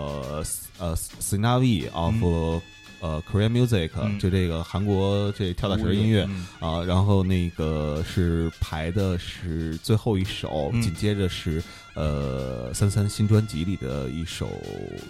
[0.79, 2.61] 呃 Sinavi of、
[2.99, 4.17] 呃 Korean Music，、嗯。
[4.17, 6.47] 就这个韩国这跳大神音乐嗯。
[6.59, 10.81] 啊，然后那个是排的是最后一首，嗯。
[10.81, 11.61] 紧接着是
[11.95, 14.49] 呃三三新专辑里的一首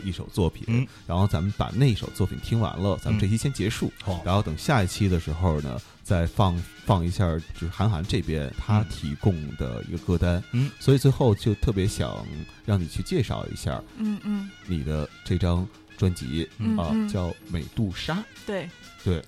[0.04, 0.88] 一首作品，嗯。
[1.06, 4.22] 然后咱们把那首作品听完了，咱们这嗯期先结束，好。
[4.26, 12.26] 然后等下一期的时候呢，再放放一下就是韩寒这边他嗯提供的一个歌单，嗯，所以最后就特别想
[12.66, 14.50] 让你去介绍一下嗯嗯。
[14.68, 15.68] 你的这张
[15.98, 16.44] 专辑
[16.78, 17.08] 啊、嗯。
[17.08, 18.16] 嗯叫《美杜莎》，
[18.46, 18.70] 对。
[19.04, 19.22] 对，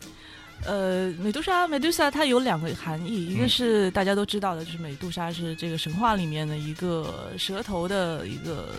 [0.66, 3.50] 呃，美杜莎，美杜莎它有两个含义，一个嗯。
[3.50, 8.70] 是大家都知道的，就是美杜莎是这个神话里面的一个蛇头的一个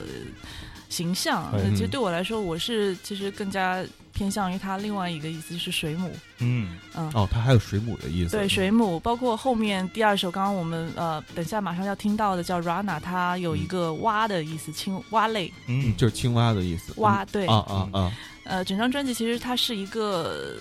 [0.88, 1.52] 形象。
[1.70, 1.90] 其实嗯。
[1.90, 3.84] 对我来说，我是其实更加
[4.16, 6.10] 偏向于它另外一个意思，就是水母。
[6.38, 6.78] 嗯。
[6.94, 18.12] 嗯，哦，它还有水母的意思，对，水母，包括后面第二首，刚刚我们呃，等下马上要听到的叫 Rana，它有一个蛙的意思，青蛙类嗯，就是青蛙的意思，蛙，对，啊啊啊，
[18.44, 20.56] 呃，整张专辑其实它是一个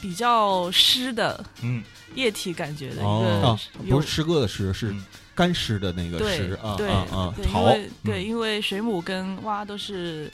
[0.00, 1.82] 比较湿的嗯。
[2.16, 5.04] 液体感觉的一哦个，不是诗歌的诗，是嗯。
[5.32, 10.30] 干湿的那个对湿啊对啊啊，对，因潮，为对，嗯因为水母跟蛙都是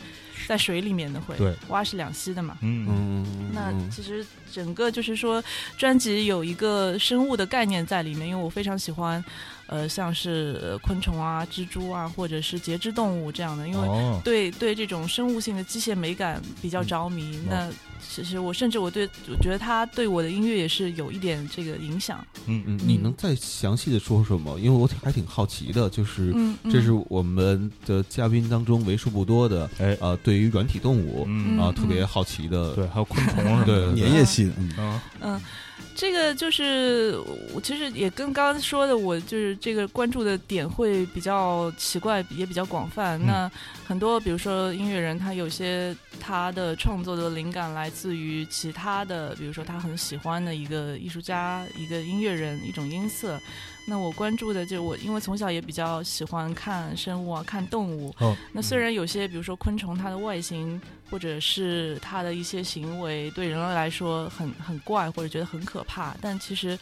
[0.47, 2.57] 在水里面的会，对，蛙是两栖的嘛。
[2.61, 5.43] 嗯嗯，那嗯其实整个就是说，
[5.77, 9.25] 专辑有一个生物的概念在里面，因为我非常喜欢，
[9.67, 17.39] 呃，像是呃昆虫啊、蜘蛛啊，或者是节肢动物这样的，因为哦，对对这种生物性的机械美感比较着迷。
[17.49, 17.69] 那
[18.09, 22.25] 其实我甚至我对我觉得它对我的音乐也是有一点这个影响。
[22.47, 24.55] 嗯嗯，你嗯能再详细的说说吗？
[24.59, 31.59] 因为我挺还挺好奇的，就是嗯，这是嗯我们的嘉宾当中为数不多的，哎，呃，对于软体动物嗯。
[31.59, 35.01] 啊嗯特别好奇的，对，还有昆虫什么的，对粘液性，嗯，嗯。
[35.21, 35.43] 嗯，
[35.97, 37.19] 这个就是
[37.55, 43.19] 我其实也跟刚刚说的，我就是这个关注的点会比较奇怪，也比较广泛。
[43.23, 43.51] 嗯那
[43.87, 53.41] 很多比如说音乐人，他有些他的创作的灵感来自于其他的，比如说他很喜欢的一个艺术家、一个音乐人、一种音色。
[53.89, 58.13] 那我关注的就是我，因为从小也比较喜欢看生物啊，看动物。
[58.19, 66.77] 哦，那虽然有些，比如说昆虫，它的外形或者是它的一些行为对人类来说很很怪，或者觉得很可怕，但其实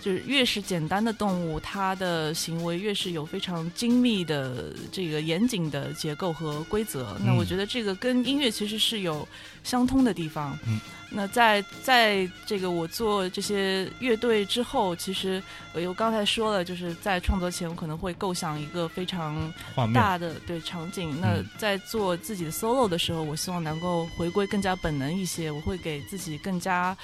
[0.00, 7.16] 就是越是简单的动物，它的行为越是有非常精密的这个严谨的结构和规则。
[7.24, 9.26] 那我觉得这个跟音乐其实是有
[9.62, 10.58] 相通的地方。
[10.66, 10.80] 嗯。
[11.12, 15.42] 那在在这个我做这些乐队之后，其实
[15.72, 19.52] 我我刚才说了，就是在创作前，我可能会构想一个非常，
[19.92, 21.20] 大的对场景。
[21.20, 26.96] 那嗯在做自己的 solo 的时候，我希望能够回归更加本能一些，我会给自己更加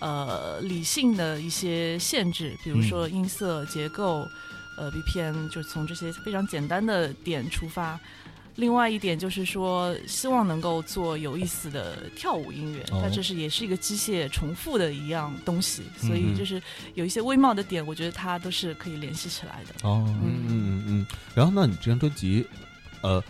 [0.00, 4.26] 呃理性的一些限制，比如说音色、结构、
[4.76, 7.98] 呃 BPM，就是从这些非常简单的点出发。
[8.56, 16.60] 另外一点就是说，希望能够做有意思的跳舞音乐，那这是也是一个机械重复的一样东西，所嗯以就是
[16.94, 19.88] 有一些微妙的点，我觉得它都是可以联系起来的。
[19.88, 21.06] 哦，嗯嗯嗯。
[21.34, 22.44] 然后，那你这张专辑，
[23.02, 23.22] 呃，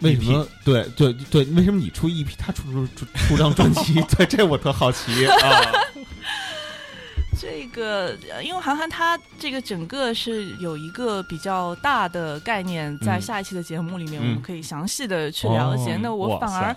[0.00, 0.46] 为什么？
[0.64, 3.94] 对对对，为什么你出 EP，他出出出出张专辑？
[4.16, 5.36] 对，这我特好奇 啊。
[7.38, 15.94] 这个，呃因为韩寒他这个整个是有一个比较大的概念，在嗯下一期的节目里面，嗯我们可以详细的去了解。
[15.94, 16.74] 哦那我反而，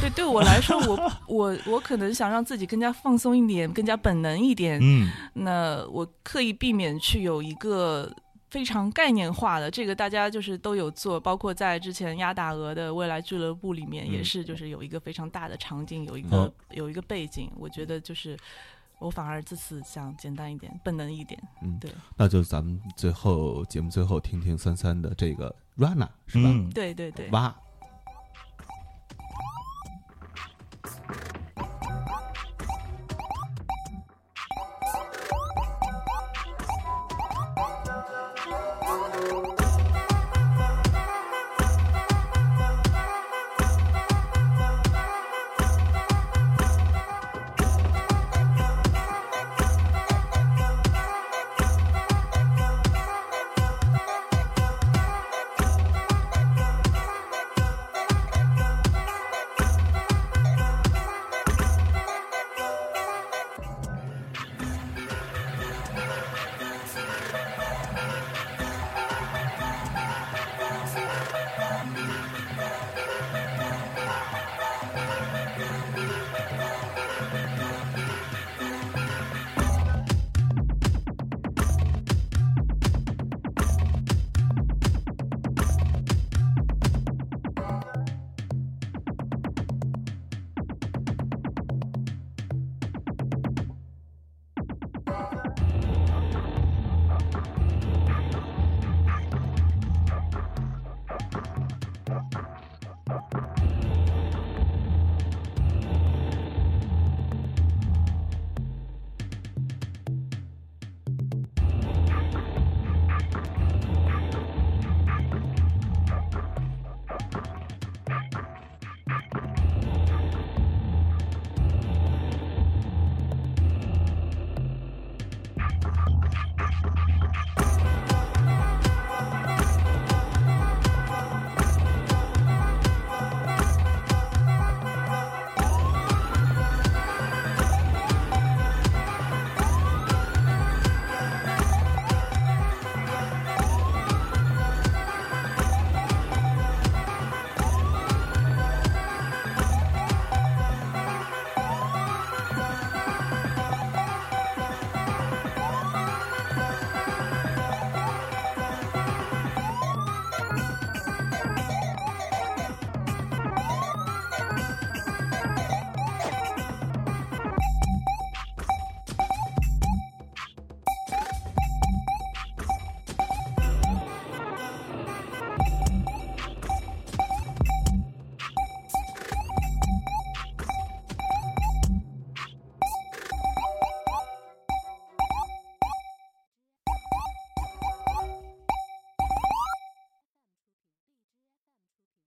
[0.00, 4.80] 对对我来说，我我我可能想让自己更加放松一点，更加本能一点。
[4.82, 8.12] 嗯那我刻意避免去有一个。
[8.50, 17.50] 非常概念化的，这个大家就是都有做，包括在之前鸭大鹅的未来俱乐部里面，嗯也是就是有一个非常大的场景，有一个、哦有一个背景。
[17.56, 18.36] 我觉得就是
[18.98, 21.40] 我反而这次想简单一点，本能一点。
[21.62, 26.50] 嗯，对，那就咱们最后节目最后听听三三的这个 Rana 是吧？
[26.50, 27.54] 嗯，对对对，蛙